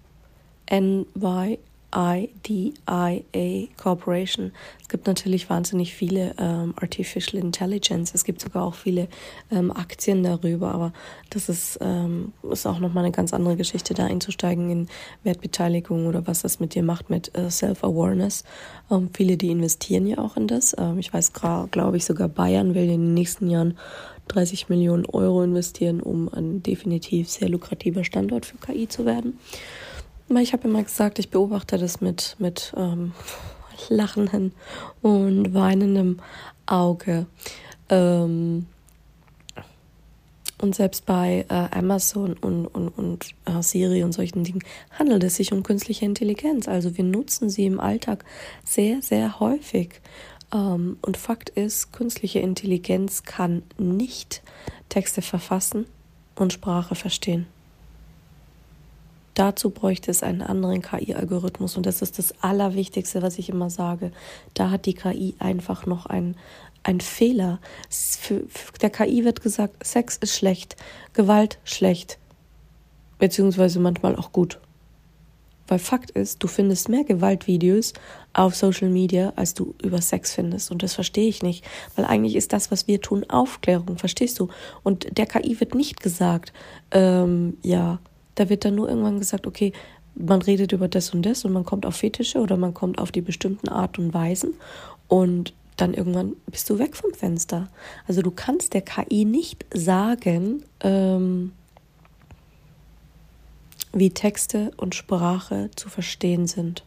NYI. 0.70 1.60
IDIA 1.98 3.68
Corporation. 3.76 4.52
Es 4.80 4.88
gibt 4.88 5.08
natürlich 5.08 5.50
wahnsinnig 5.50 5.96
viele 5.96 6.36
ähm, 6.38 6.76
Artificial 6.80 7.42
Intelligence. 7.42 8.14
Es 8.14 8.24
gibt 8.24 8.40
sogar 8.40 8.64
auch 8.64 8.76
viele 8.76 9.08
ähm, 9.50 9.72
Aktien 9.72 10.22
darüber, 10.22 10.74
aber 10.74 10.94
das 11.32 11.50
ist, 11.50 11.80
ähm, 11.82 12.34
ist 12.52 12.68
auch 12.68 12.80
nochmal 12.80 13.04
eine 13.04 13.12
ganz 13.12 13.34
andere 13.34 13.56
Geschichte, 13.56 13.96
da 13.96 14.06
einzusteigen 14.06 14.70
in 14.70 14.88
Wertbeteiligung 15.24 16.06
oder 16.06 16.28
was 16.28 16.44
das 16.44 16.60
mit 16.60 16.76
dir 16.76 16.84
macht 16.84 17.10
mit 17.10 17.36
äh, 17.36 17.50
Self-Awareness. 17.50 18.44
Ähm, 18.92 19.10
viele, 19.12 19.36
die 19.36 19.50
investieren 19.50 20.06
ja 20.06 20.20
auch 20.20 20.38
in 20.38 20.48
das. 20.48 20.76
Ähm, 20.78 21.00
ich 21.00 21.12
weiß, 21.12 21.34
glaube 21.34 21.98
ich, 21.98 22.06
sogar 22.06 22.28
Bayern 22.28 22.76
will 22.76 22.84
in 22.84 23.02
den 23.02 23.14
nächsten 23.16 23.50
Jahren 23.50 23.76
30 24.28 24.70
Millionen 24.70 25.06
Euro 25.06 25.42
investieren, 25.42 26.00
um 26.00 26.30
ein 26.30 26.62
definitiv 26.62 27.30
sehr 27.30 27.50
lukrativer 27.50 28.04
Standort 28.04 28.46
für 28.46 28.58
KI 28.58 28.88
zu 28.88 29.06
werden. 29.06 29.40
Ich 30.30 30.54
habe 30.54 30.68
immer 30.68 30.84
gesagt, 30.84 31.20
ich 31.20 31.30
beobachte 31.30 31.78
das 31.78 32.02
mit, 32.02 32.36
mit 32.38 32.74
ähm, 32.76 33.14
lachendem 33.90 34.52
und 35.02 35.54
weinendem 35.54 36.20
Auge. 36.66 37.28
Ähm, 37.90 38.66
und 40.60 40.76
selbst 40.76 41.06
bei 41.06 41.46
äh, 41.50 41.78
Amazon 41.78 42.34
und, 42.34 42.66
und, 42.68 42.90
und 42.90 43.36
äh, 43.46 43.62
Siri 43.62 44.04
und 44.04 44.12
solchen 44.12 44.44
Dingen 44.44 44.64
handelt 44.98 45.24
es 45.24 45.36
sich 45.36 45.54
um 45.54 45.64
künstliche 45.64 46.06
Intelligenz. 46.06 46.68
Also 46.68 46.98
wir 46.98 47.04
nutzen 47.04 47.50
sie 47.50 47.66
im 47.66 47.80
Alltag 47.80 48.26
sehr, 48.66 49.02
sehr 49.02 49.40
häufig. 49.40 50.02
Ähm, 50.54 50.98
und 51.02 51.16
Fakt 51.16 51.50
ist, 51.50 51.94
künstliche 51.94 52.40
Intelligenz 52.40 53.24
kann 53.24 53.64
nicht 53.78 54.42
Texte 54.90 55.22
verfassen 55.22 55.86
und 56.36 56.54
Sprache 56.54 56.96
verstehen. 56.96 57.46
Dazu 59.38 59.70
bräuchte 59.70 60.10
es 60.10 60.24
einen 60.24 60.42
anderen 60.42 60.82
KI-Algorithmus 60.82 61.78
und 61.78 61.86
das 61.86 62.02
ist 62.02 62.18
das 62.18 62.34
Allerwichtigste, 62.42 63.22
was 63.22 63.38
ich 63.38 63.50
immer 63.50 63.70
sage. 63.70 64.12
Da 64.56 64.72
hat 64.72 64.88
die 64.88 64.96
KI 64.96 65.36
einfach 65.38 65.86
noch 65.86 66.08
einen, 66.08 66.36
einen 66.82 67.02
Fehler. 67.02 67.60
Für, 67.88 68.42
für 68.48 68.72
der 68.82 68.90
KI 68.90 69.26
wird 69.26 69.44
gesagt, 69.44 69.86
Sex 69.86 70.18
ist 70.18 70.36
schlecht, 70.36 70.76
Gewalt 71.14 71.60
schlecht, 71.66 72.18
beziehungsweise 73.20 73.80
manchmal 73.80 74.16
auch 74.16 74.32
gut. 74.32 74.60
Weil 75.68 75.78
Fakt 75.78 76.10
ist, 76.10 76.42
du 76.42 76.48
findest 76.48 76.90
mehr 76.90 77.04
Gewaltvideos 77.04 77.94
auf 78.34 78.56
Social 78.56 78.90
Media, 78.90 79.34
als 79.36 79.54
du 79.54 79.76
über 79.84 80.02
Sex 80.02 80.34
findest. 80.34 80.72
Und 80.72 80.82
das 80.82 80.96
verstehe 80.96 81.30
ich 81.30 81.44
nicht. 81.44 81.64
Weil 81.96 82.06
eigentlich 82.06 82.36
ist 82.36 82.54
das, 82.54 82.72
was 82.72 82.88
wir 82.88 83.02
tun, 83.02 83.24
Aufklärung, 83.30 84.00
verstehst 84.00 84.40
du? 84.40 84.48
Und 84.82 85.16
der 85.16 85.28
KI 85.28 85.60
wird 85.60 85.76
nicht 85.76 86.00
gesagt, 86.00 86.54
ähm, 86.90 87.58
ja, 87.62 88.00
da 88.38 88.50
wird 88.50 88.66
dann 88.66 88.76
nur 88.76 88.88
irgendwann 88.88 89.20
gesagt, 89.20 89.48
okay, 89.48 89.74
man 90.16 90.42
redet 90.42 90.72
über 90.72 90.88
das 90.88 91.14
und 91.14 91.24
das 91.24 91.46
und 91.46 91.54
man 91.54 91.66
kommt 91.66 91.86
auf 91.86 91.96
Fetische 91.96 92.40
oder 92.40 92.58
man 92.58 92.74
kommt 92.74 93.00
auf 93.00 93.12
die 93.12 93.22
bestimmten 93.22 93.70
Art 93.70 94.00
und 94.00 94.14
Weisen 94.14 94.54
und 95.08 95.54
dann 95.76 95.94
irgendwann 95.94 96.36
bist 96.48 96.70
du 96.70 96.80
weg 96.80 96.96
vom 96.96 97.14
Fenster. 97.14 97.70
Also 98.08 98.22
du 98.22 98.32
kannst 98.32 98.74
der 98.74 98.82
KI 98.82 99.26
nicht 99.26 99.66
sagen, 99.74 100.64
ähm, 100.82 101.52
wie 103.94 104.10
Texte 104.10 104.72
und 104.78 104.96
Sprache 104.96 105.70
zu 105.76 105.90
verstehen 105.90 106.48
sind. 106.48 106.84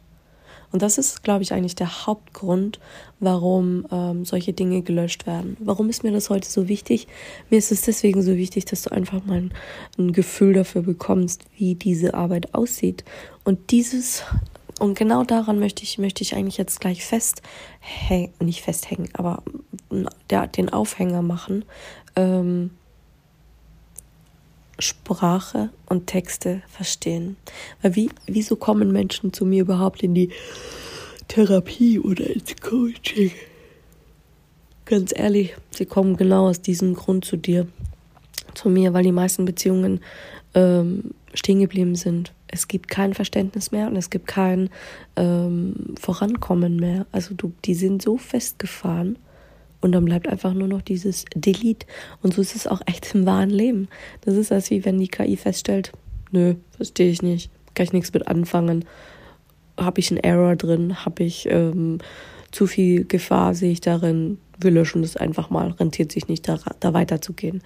Und 0.73 0.83
das 0.83 0.99
ist, 0.99 1.23
glaube 1.23 1.43
ich, 1.43 1.53
eigentlich 1.53 1.75
der 1.75 2.07
Hauptgrund, 2.07 2.79
warum 3.19 3.87
ähm, 3.91 4.25
solche 4.25 4.53
Dinge 4.53 4.83
gelöscht 4.83 5.27
werden. 5.27 5.57
Warum 5.61 5.89
ist 5.91 6.05
mir 6.05 6.13
das 6.13 6.31
heute 6.31 6.49
so 6.49 6.69
wichtig? 6.69 7.09
Mir 7.51 7.59
ist 7.59 7.73
es 7.73 7.83
deswegen 7.83 8.23
so 8.23 8.37
wichtig, 8.37 8.67
dass 8.67 8.83
du 8.83 8.93
einfach 8.93 9.25
mal 9.25 9.39
ein, 9.39 9.53
ein 9.99 10.13
Gefühl 10.13 10.53
dafür 10.53 10.83
bekommst, 10.83 11.45
wie 11.57 11.75
diese 11.75 12.15
Arbeit 12.15 12.55
aussieht. 12.55 13.05
Und 13.45 13.73
dieses 13.73 14.23
und 14.79 14.97
genau 14.97 15.25
daran 15.25 15.59
möchte 15.59 15.83
ich, 15.83 15.99
möchte 15.99 16.23
ich 16.23 16.35
eigentlich 16.35 16.57
jetzt 16.57 16.81
gleich 16.81 17.05
festhängen, 17.05 18.33
nicht 18.41 18.63
festhängen, 18.63 19.11
aber 19.13 19.43
der, 20.31 20.47
den 20.47 20.71
Aufhänger 20.71 21.21
machen. 21.21 21.67
Ähm, 22.17 22.71
Sprache 24.81 25.71
und 25.87 26.07
Texte 26.07 26.63
verstehen. 26.69 27.37
Weil 27.83 27.97
wie, 27.97 28.11
wieso 28.27 28.57
kommen 28.57 28.93
Menschen 28.93 29.33
zu 29.33 29.45
mir 29.45 29.63
überhaupt 29.63 30.03
in 30.03 30.15
die 30.15 30.31
Therapie 31.29 31.99
oder 31.99 32.29
ins 32.29 32.57
Coaching? 32.61 33.33
Ganz 34.85 35.13
ehrlich, 35.15 35.55
sie 35.71 35.87
kommen 35.87 36.17
genau 36.17 36.49
aus 36.49 36.61
diesem 36.63 36.95
Grund 36.95 37.25
zu 37.25 37.37
dir, 37.37 37.67
zu 38.55 38.69
mir, 38.69 38.93
weil 38.93 39.05
die 39.05 39.13
meisten 39.13 39.45
Beziehungen 39.45 40.01
ähm, 40.55 41.15
stehen 41.35 41.61
geblieben 41.61 41.95
sind. 41.95 42.33
Es 42.49 42.67
gibt 42.67 42.89
kein 42.89 43.15
Verständnis 43.15 43.71
mehr 43.71 43.87
und 43.87 43.97
es 43.97 44.11
gibt 44.11 44.27
kein 44.27 44.71
ähm, 45.15 45.95
Vorankommen 46.01 46.77
mehr. 46.77 47.07
Also 47.13 47.35
du, 47.35 47.53
die 47.65 47.75
sind 47.75 48.03
so 48.03 48.19
festgefahren 48.19 49.17
und 49.81 49.93
dann 49.93 50.05
bleibt 50.05 50.29
einfach 50.29 50.55
nur 50.55 50.69
noch 50.69 50.83
dieses 50.83 51.25
Delete. 51.35 51.87
Und 52.23 52.35
so 52.35 52.43
ist 52.43 52.55
es 52.55 52.67
auch 52.67 52.81
echt 52.87 53.15
im 53.15 53.27
wahren 53.27 53.51
Leben. 53.51 53.89
Das 54.23 54.35
ist 54.37 54.53
als 54.53 54.71
wie 54.71 54.85
wenn 54.85 54.99
die 54.99 55.09
KI 55.09 55.37
feststellt, 55.37 55.93
nö, 56.31 56.55
verstehe 56.77 57.11
ich 57.11 57.23
nicht, 57.23 57.51
kann 57.75 57.85
ich 57.85 57.93
nichts 57.93 58.13
mit 58.13 58.29
anfangen. 58.29 58.85
Habe 59.77 60.01
ich 60.01 60.11
einen 60.11 60.23
Error 60.23 60.57
drin? 60.57 61.05
Habe 61.05 61.23
ich 61.23 61.47
ähm, 61.51 61.99
zu 62.51 62.67
viel 62.67 63.05
Gefahr, 63.05 63.55
sehe 63.55 63.73
ich 63.73 63.81
darin? 63.81 64.39
Wir 64.59 64.71
löschen 64.71 65.03
das 65.03 65.17
einfach 65.17 65.49
mal, 65.49 65.71
rentiert 65.71 66.13
sich 66.13 66.29
nicht, 66.29 66.47
da, 66.47 66.59
da 66.81 66.93
weiterzugehen. 66.93 67.63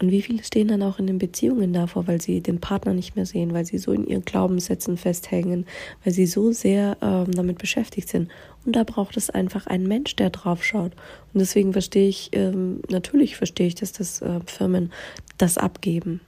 Und 0.00 0.10
wie 0.10 0.22
viele 0.22 0.42
stehen 0.42 0.68
dann 0.68 0.82
auch 0.82 0.98
in 0.98 1.06
den 1.06 1.18
Beziehungen 1.18 1.74
davor, 1.74 2.06
weil 2.06 2.22
sie 2.22 2.40
den 2.40 2.58
Partner 2.58 2.94
nicht 2.94 3.16
mehr 3.16 3.26
sehen, 3.26 3.52
weil 3.52 3.66
sie 3.66 3.76
so 3.76 3.92
in 3.92 4.06
ihren 4.06 4.24
Glaubenssätzen 4.24 4.96
festhängen, 4.96 5.66
weil 6.02 6.12
sie 6.14 6.26
so 6.26 6.52
sehr 6.52 6.96
ähm, 7.02 7.30
damit 7.32 7.58
beschäftigt 7.58 8.08
sind. 8.08 8.30
Und 8.64 8.76
da 8.76 8.84
braucht 8.84 9.18
es 9.18 9.28
einfach 9.28 9.66
einen 9.66 9.86
Mensch, 9.86 10.16
der 10.16 10.30
drauf 10.30 10.64
schaut. 10.64 10.92
Und 11.34 11.40
deswegen 11.40 11.74
verstehe 11.74 12.08
ich, 12.08 12.30
ähm, 12.32 12.80
natürlich 12.88 13.36
verstehe 13.36 13.66
ich, 13.66 13.74
dass 13.74 13.92
das 13.92 14.22
äh, 14.22 14.40
Firmen 14.46 14.90
das 15.36 15.58
abgeben. 15.58 16.20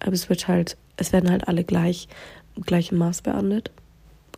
Aber 0.00 0.12
es 0.12 0.30
wird 0.30 0.48
halt, 0.48 0.78
es 0.96 1.12
werden 1.12 1.30
halt 1.30 1.48
alle 1.48 1.64
gleich, 1.64 2.08
im 2.56 2.62
gleichen 2.62 2.96
Maß 2.96 3.20
behandelt. 3.20 3.70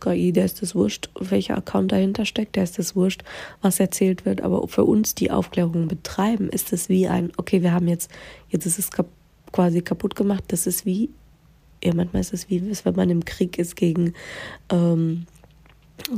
KI, 0.01 0.31
der 0.31 0.45
ist 0.45 0.61
das 0.61 0.75
wurscht, 0.75 1.09
welcher 1.19 1.57
Account 1.57 1.91
dahinter 1.91 2.25
steckt, 2.25 2.55
der 2.55 2.63
ist 2.63 2.77
das 2.77 2.95
wurscht, 2.95 3.23
was 3.61 3.79
erzählt 3.79 4.25
wird. 4.25 4.41
Aber 4.41 4.67
für 4.67 4.83
uns, 4.83 5.15
die 5.15 5.31
Aufklärung 5.31 5.87
betreiben, 5.87 6.49
ist 6.49 6.73
es 6.73 6.89
wie 6.89 7.07
ein, 7.07 7.31
okay, 7.37 7.61
wir 7.63 7.73
haben 7.73 7.87
jetzt, 7.87 8.11
jetzt 8.49 8.65
ist 8.65 8.79
es 8.79 8.91
kap 8.91 9.07
quasi 9.51 9.81
kaputt 9.81 10.15
gemacht. 10.15 10.43
Das 10.49 10.67
ist 10.67 10.85
wie, 10.85 11.09
ja, 11.81 11.93
manchmal 11.93 12.21
ist 12.21 12.33
es 12.33 12.49
wie, 12.49 12.61
wenn 12.83 12.95
man 12.95 13.09
im 13.09 13.23
Krieg 13.23 13.57
ist 13.57 13.77
gegen, 13.77 14.13
ähm, 14.69 15.25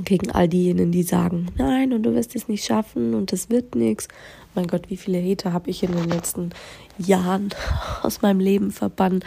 gegen 0.03 0.31
all 0.31 0.49
diejenigen, 0.49 0.91
die 0.91 1.03
sagen, 1.03 1.47
nein, 1.55 1.93
und 1.93 2.03
du 2.03 2.15
wirst 2.15 2.35
es 2.35 2.47
nicht 2.47 2.65
schaffen 2.65 3.13
und 3.13 3.31
es 3.31 3.49
wird 3.49 3.75
nichts. 3.75 4.07
Mein 4.55 4.67
Gott, 4.67 4.89
wie 4.89 4.97
viele 4.97 5.21
Hater 5.21 5.53
habe 5.53 5.69
ich 5.69 5.83
in 5.83 5.91
den 5.91 6.09
letzten 6.09 6.49
Jahren 6.97 7.49
aus 8.01 8.23
meinem 8.23 8.39
Leben 8.39 8.71
verbannt. 8.71 9.23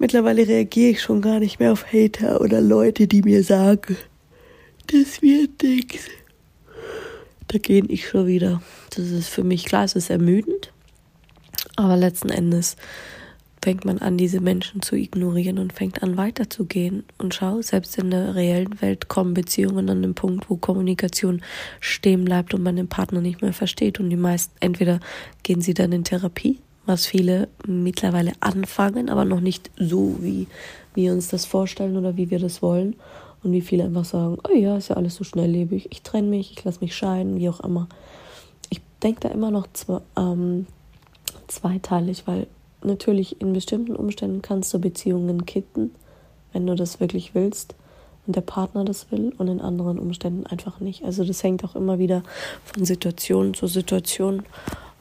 Mittlerweile 0.00 0.48
reagiere 0.48 0.92
ich 0.92 1.02
schon 1.02 1.20
gar 1.20 1.40
nicht 1.40 1.60
mehr 1.60 1.72
auf 1.72 1.92
Hater 1.92 2.40
oder 2.40 2.62
Leute, 2.62 3.06
die 3.06 3.20
mir 3.20 3.44
sagen, 3.44 3.98
das 4.86 5.20
wird 5.20 5.62
nix. 5.62 6.06
Da 7.48 7.58
gehe 7.58 7.84
ich 7.86 8.08
schon 8.08 8.26
wieder. 8.26 8.62
Das 8.96 9.10
ist 9.10 9.28
für 9.28 9.44
mich 9.44 9.66
klar, 9.66 9.84
es 9.84 9.96
ist 9.96 10.08
ermüdend. 10.08 10.72
Aber 11.76 11.98
letzten 11.98 12.30
Endes 12.30 12.76
fängt 13.62 13.84
man 13.84 13.98
an, 13.98 14.16
diese 14.16 14.40
Menschen 14.40 14.80
zu 14.80 14.96
ignorieren 14.96 15.58
und 15.58 15.74
fängt 15.74 16.02
an, 16.02 16.16
weiterzugehen. 16.16 17.04
Und 17.18 17.34
schau, 17.34 17.60
selbst 17.60 17.98
in 17.98 18.10
der 18.10 18.34
reellen 18.34 18.80
Welt 18.80 19.08
kommen 19.08 19.34
Beziehungen 19.34 19.90
an 19.90 20.00
den 20.00 20.14
Punkt, 20.14 20.48
wo 20.48 20.56
Kommunikation 20.56 21.42
stehen 21.78 22.24
bleibt 22.24 22.54
und 22.54 22.62
man 22.62 22.76
den 22.76 22.88
Partner 22.88 23.20
nicht 23.20 23.42
mehr 23.42 23.52
versteht. 23.52 24.00
Und 24.00 24.08
die 24.08 24.16
meisten, 24.16 24.54
entweder 24.60 24.98
gehen 25.42 25.60
sie 25.60 25.74
dann 25.74 25.92
in 25.92 26.04
Therapie 26.04 26.58
was 26.86 27.06
viele 27.06 27.48
mittlerweile 27.66 28.32
anfangen, 28.40 29.08
aber 29.08 29.24
noch 29.24 29.40
nicht 29.40 29.70
so, 29.78 30.16
wie 30.20 30.46
wir 30.94 31.12
uns 31.12 31.28
das 31.28 31.44
vorstellen 31.44 31.96
oder 31.96 32.16
wie 32.16 32.30
wir 32.30 32.38
das 32.38 32.62
wollen. 32.62 32.96
Und 33.42 33.52
wie 33.52 33.62
viele 33.62 33.84
einfach 33.84 34.04
sagen, 34.04 34.36
oh 34.46 34.54
ja, 34.54 34.76
ist 34.76 34.88
ja 34.88 34.96
alles 34.96 35.14
so 35.14 35.24
schnelllebig, 35.24 35.88
ich 35.90 36.02
trenne 36.02 36.28
mich, 36.28 36.52
ich 36.52 36.64
lasse 36.64 36.80
mich 36.82 36.94
scheiden, 36.94 37.38
wie 37.38 37.48
auch 37.48 37.60
immer. 37.60 37.88
Ich 38.68 38.82
denke 39.02 39.20
da 39.20 39.28
immer 39.30 39.50
noch 39.50 39.66
zwei, 39.72 40.00
ähm, 40.16 40.66
zweiteilig, 41.48 42.24
weil 42.26 42.46
natürlich 42.82 43.40
in 43.40 43.52
bestimmten 43.52 43.96
Umständen 43.96 44.42
kannst 44.42 44.74
du 44.74 44.78
Beziehungen 44.78 45.46
kitten, 45.46 45.92
wenn 46.52 46.66
du 46.66 46.74
das 46.74 47.00
wirklich 47.00 47.34
willst. 47.34 47.74
und 48.26 48.36
der 48.36 48.42
Partner 48.42 48.84
das 48.84 49.10
will 49.10 49.32
und 49.38 49.48
in 49.48 49.60
anderen 49.62 49.98
Umständen 49.98 50.46
einfach 50.46 50.78
nicht. 50.78 51.04
Also 51.04 51.24
das 51.24 51.42
hängt 51.42 51.64
auch 51.64 51.74
immer 51.74 51.98
wieder 51.98 52.22
von 52.64 52.84
Situation 52.84 53.54
zu 53.54 53.66
Situation 53.66 54.42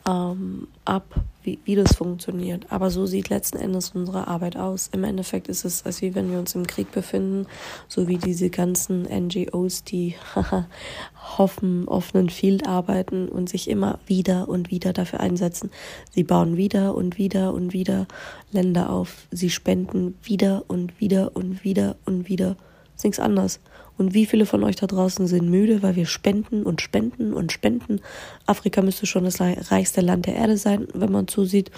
ähm, 0.10 0.68
ab, 0.86 1.16
wie, 1.44 1.60
wie 1.66 1.76
das 1.76 1.96
funktioniert. 1.96 2.66
Aber 2.70 2.90
so 2.90 3.06
sieht 3.06 3.30
letzten 3.30 3.58
Endes 3.58 3.92
unsere 3.92 4.28
Arbeit 4.28 4.58
aus. 4.58 4.90
Im 4.92 5.04
Endeffekt 5.04 5.48
ist 5.48 5.66
es, 5.66 5.86
als 5.86 6.02
wie 6.02 6.16
wenn 6.16 6.32
wir 6.32 6.40
uns 6.40 6.56
im 6.56 6.66
Krieg 6.66 6.92
befinden, 6.92 7.46
so 7.88 8.08
wie 8.08 8.18
diese 8.18 8.50
ganzen 8.50 9.04
NGOs, 9.04 9.84
die 9.84 10.16
hoffen, 11.38 11.88
offenen 11.88 12.30
Field 12.30 12.68
arbeiten 12.68 13.30
und 13.30 13.50
sich 13.50 13.70
immer 13.70 14.00
wieder 14.08 14.50
und 14.50 14.72
wieder 14.72 14.94
dafür 14.94 15.20
einsetzen. 15.20 15.70
Sie 16.12 16.24
bauen 16.24 16.58
wieder 16.58 16.96
und 16.96 17.18
wieder 17.18 17.54
und 17.54 17.74
wieder 17.74 18.08
Länder 18.52 18.90
auf. 18.90 19.28
Sie 19.32 19.50
spenden 19.50 20.18
wieder 20.24 20.64
und 20.68 21.00
wieder 21.00 21.36
und 21.36 21.64
wieder 21.64 21.98
und 22.06 22.28
wieder. 22.28 22.56
ist 22.96 23.04
nichts 23.04 23.20
anderes. 23.20 23.60
Und 24.00 24.14
wie 24.14 24.26
viele 24.26 24.46
von 24.46 24.64
euch 24.64 24.78
da 24.78 24.88
draußen 24.88 25.28
sind 25.28 25.50
müde, 25.50 25.84
weil 25.84 25.98
wir 25.98 26.06
spenden 26.06 26.64
und 26.64 26.82
spenden 26.82 27.34
und 27.34 27.52
spenden? 27.52 28.00
Afrika 28.46 28.82
müsste 28.82 29.06
schon 29.06 29.26
das 29.26 29.42
reichste 29.42 30.00
Land 30.00 30.26
der 30.26 30.36
Erde 30.36 30.56
sein, 30.56 30.88
wenn 30.94 31.12
man 31.12 31.28
zusieht. 31.28 31.70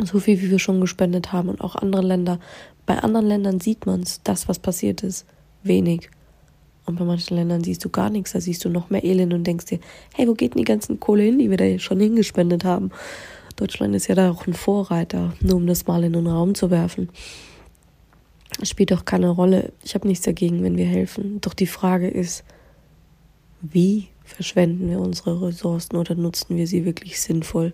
So 0.00 0.20
viel, 0.20 0.40
wie 0.40 0.52
wir 0.52 0.60
schon 0.60 0.80
gespendet 0.80 1.32
haben 1.32 1.48
und 1.48 1.60
auch 1.60 1.74
andere 1.74 2.02
Länder. 2.02 2.38
Bei 2.86 2.98
anderen 2.98 3.26
Ländern 3.26 3.58
sieht 3.58 3.84
man 3.84 4.02
es, 4.02 4.20
das, 4.22 4.48
was 4.48 4.60
passiert 4.60 5.02
ist, 5.02 5.26
wenig. 5.64 6.08
Und 6.86 7.00
bei 7.00 7.04
manchen 7.04 7.36
Ländern 7.36 7.64
siehst 7.64 7.84
du 7.84 7.88
gar 7.88 8.10
nichts, 8.10 8.30
da 8.30 8.40
siehst 8.40 8.64
du 8.64 8.68
noch 8.68 8.90
mehr 8.90 9.02
Elend 9.02 9.34
und 9.34 9.44
denkst 9.44 9.66
dir, 9.66 9.80
hey, 10.14 10.28
wo 10.28 10.34
geht 10.34 10.54
denn 10.54 10.60
die 10.60 10.64
ganzen 10.64 11.00
Kohle 11.00 11.24
hin, 11.24 11.40
die 11.40 11.50
wir 11.50 11.56
da 11.56 11.80
schon 11.80 11.98
hingespendet 11.98 12.62
haben? 12.62 12.92
Deutschland 13.56 13.96
ist 13.96 14.06
ja 14.06 14.14
da 14.14 14.30
auch 14.30 14.46
ein 14.46 14.54
Vorreiter, 14.54 15.32
nur 15.40 15.56
um 15.56 15.66
das 15.66 15.88
mal 15.88 16.04
in 16.04 16.12
den 16.12 16.28
Raum 16.28 16.54
zu 16.54 16.70
werfen. 16.70 17.08
Es 18.60 18.70
spielt 18.70 18.92
doch 18.92 19.04
keine 19.04 19.30
Rolle. 19.30 19.72
Ich 19.84 19.94
habe 19.94 20.06
nichts 20.06 20.24
dagegen, 20.24 20.62
wenn 20.62 20.76
wir 20.76 20.86
helfen. 20.86 21.40
Doch 21.40 21.54
die 21.54 21.66
Frage 21.66 22.08
ist, 22.08 22.44
wie 23.60 24.08
verschwenden 24.24 24.88
wir 24.88 25.00
unsere 25.00 25.48
Ressourcen 25.48 25.96
oder 25.96 26.14
nutzen 26.14 26.56
wir 26.56 26.66
sie 26.66 26.84
wirklich 26.84 27.20
sinnvoll? 27.20 27.72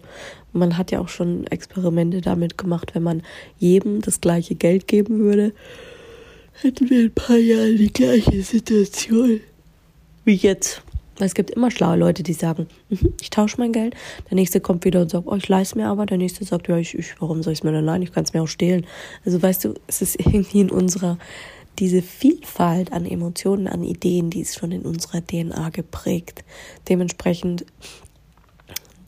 Man 0.53 0.77
hat 0.77 0.91
ja 0.91 1.01
auch 1.01 1.09
schon 1.09 1.47
Experimente 1.47 2.21
damit 2.21 2.59
gemacht, 2.59 2.95
wenn 2.95 3.03
man 3.03 3.23
jedem 3.59 4.01
das 4.01 4.21
gleiche 4.21 4.55
Geld 4.55 4.87
geben 4.87 5.21
würde, 5.21 5.53
hätten 6.61 6.91
wir 6.91 7.01
in 7.01 7.07
ein 7.07 7.15
paar 7.15 7.37
Jahren 7.37 7.77
die 7.77 7.93
gleiche 7.93 8.43
Situation 8.43 9.41
wie 10.25 10.35
jetzt. 10.35 10.83
Weil 11.21 11.27
es 11.27 11.35
gibt 11.35 11.50
immer 11.50 11.71
schlaue 11.71 11.97
Leute, 11.97 12.23
die 12.23 12.33
sagen, 12.33 12.67
mhm, 12.89 13.12
ich 13.21 13.31
tausche 13.31 13.59
mein 13.59 13.73
Geld. 13.73 13.95
Der 14.31 14.35
nächste 14.35 14.61
kommt 14.61 14.85
wieder 14.85 15.03
und 15.03 15.11
sagt, 15.11 15.27
oh, 15.27 15.37
ich 15.37 15.49
leiste 15.49 15.79
mir 15.79 15.89
aber. 15.89 16.07
Der 16.07 16.19
nächste 16.19 16.45
sagt, 16.45 16.69
ja, 16.69 16.77
ich, 16.79 16.99
ich 16.99 17.15
warum 17.21 17.43
soll 17.43 17.53
ich 17.53 17.61
es 17.61 17.65
mir 17.65 17.73
denn 17.73 17.85
leihen? 17.85 18.03
Ich 18.03 18.12
kann 18.12 18.25
es 18.25 18.33
mir 18.33 18.43
auch 18.43 18.49
stehlen. 18.49 18.87
Also 19.25 19.41
weißt 19.43 19.65
du, 19.65 19.75
es 19.87 20.03
ist 20.03 20.19
irgendwie 20.19 20.61
in 20.61 20.71
unserer, 20.71 21.19
diese 21.79 22.03
Vielfalt 22.03 22.93
an 22.93 23.05
Emotionen, 23.05 23.69
an 23.69 23.85
Ideen, 23.85 24.31
die 24.31 24.41
ist 24.41 24.59
schon 24.59 24.73
in 24.73 24.83
unserer 24.83 25.25
DNA 25.25 25.69
geprägt. 25.71 26.45
Dementsprechend 26.89 27.67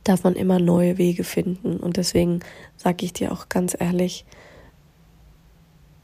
darf 0.04 0.24
man 0.24 0.34
immer 0.34 0.58
neue 0.58 0.98
Wege 0.98 1.24
finden. 1.24 1.78
Und 1.78 1.96
deswegen 1.96 2.40
sage 2.76 3.04
ich 3.04 3.12
dir 3.12 3.32
auch 3.32 3.48
ganz 3.48 3.74
ehrlich, 3.78 4.24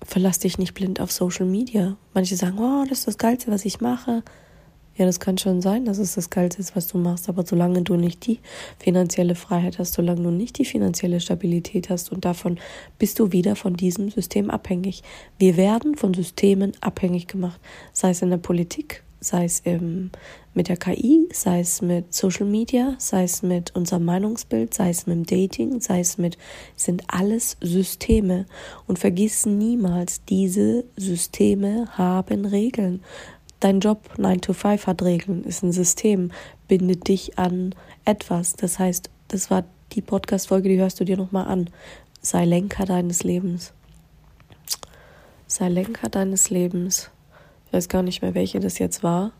verlass 0.02 0.38
dich 0.38 0.56
nicht 0.56 0.74
blind 0.74 1.00
auf 1.00 1.12
Social 1.12 1.46
Media. 1.46 1.96
Manche 2.14 2.36
sagen, 2.36 2.58
oh, 2.58 2.84
das 2.88 3.00
ist 3.00 3.08
das 3.08 3.18
Geilste, 3.18 3.50
was 3.50 3.64
ich 3.64 3.80
mache. 3.80 4.22
Ja, 4.98 5.06
das 5.06 5.20
kann 5.20 5.38
schon 5.38 5.62
sein, 5.62 5.84
dass 5.84 5.98
es 5.98 6.16
das 6.16 6.28
Geilste 6.28 6.60
ist, 6.60 6.74
was 6.74 6.88
du 6.88 6.98
machst, 6.98 7.28
aber 7.28 7.46
solange 7.46 7.82
du 7.82 7.94
nicht 7.94 8.26
die 8.26 8.40
finanzielle 8.80 9.36
Freiheit 9.36 9.78
hast, 9.78 9.94
solange 9.94 10.22
du 10.22 10.30
nicht 10.30 10.58
die 10.58 10.64
finanzielle 10.64 11.20
Stabilität 11.20 11.88
hast 11.88 12.10
und 12.10 12.24
davon 12.24 12.58
bist 12.98 13.20
du 13.20 13.30
wieder 13.30 13.54
von 13.54 13.74
diesem 13.74 14.10
System 14.10 14.50
abhängig. 14.50 15.04
Wir 15.38 15.56
werden 15.56 15.94
von 15.94 16.14
Systemen 16.14 16.72
abhängig 16.80 17.28
gemacht, 17.28 17.60
sei 17.92 18.10
es 18.10 18.22
in 18.22 18.30
der 18.30 18.38
Politik, 18.38 19.04
sei 19.20 19.44
es 19.44 19.60
im, 19.60 20.10
mit 20.54 20.68
der 20.68 20.76
KI, 20.76 21.28
sei 21.32 21.60
es 21.60 21.80
mit 21.80 22.12
Social 22.12 22.46
Media, 22.46 22.94
sei 22.98 23.22
es 23.22 23.42
mit 23.42 23.74
unserem 23.76 24.04
Meinungsbild, 24.04 24.74
sei 24.74 24.90
es 24.90 25.06
mit 25.06 25.16
dem 25.16 25.26
Dating, 25.26 25.80
sei 25.80 26.00
es 26.00 26.18
mit, 26.18 26.38
sind 26.74 27.04
alles 27.06 27.56
Systeme. 27.60 28.46
Und 28.86 28.98
vergiss 28.98 29.46
niemals, 29.46 30.24
diese 30.24 30.84
Systeme 30.96 31.86
haben 31.96 32.44
Regeln. 32.44 33.02
Dein 33.60 33.80
Job 33.80 34.16
9 34.18 34.40
to 34.40 34.52
5 34.52 34.86
hat 34.86 35.02
Regeln, 35.02 35.42
ist 35.42 35.64
ein 35.64 35.72
System, 35.72 36.30
bindet 36.68 37.08
dich 37.08 37.38
an 37.38 37.74
etwas. 38.04 38.54
Das 38.54 38.78
heißt, 38.78 39.10
das 39.28 39.50
war 39.50 39.64
die 39.92 40.02
Podcast-Folge, 40.02 40.68
die 40.68 40.78
hörst 40.78 41.00
du 41.00 41.04
dir 41.04 41.16
nochmal 41.16 41.46
an. 41.46 41.68
Sei 42.20 42.44
Lenker 42.44 42.84
deines 42.84 43.24
Lebens. 43.24 43.72
Sei 45.48 45.68
Lenker 45.68 46.08
deines 46.08 46.50
Lebens. 46.50 47.10
Ich 47.66 47.72
weiß 47.72 47.88
gar 47.88 48.02
nicht 48.02 48.22
mehr, 48.22 48.34
welche 48.34 48.60
das 48.60 48.78
jetzt 48.78 49.02
war, 49.02 49.32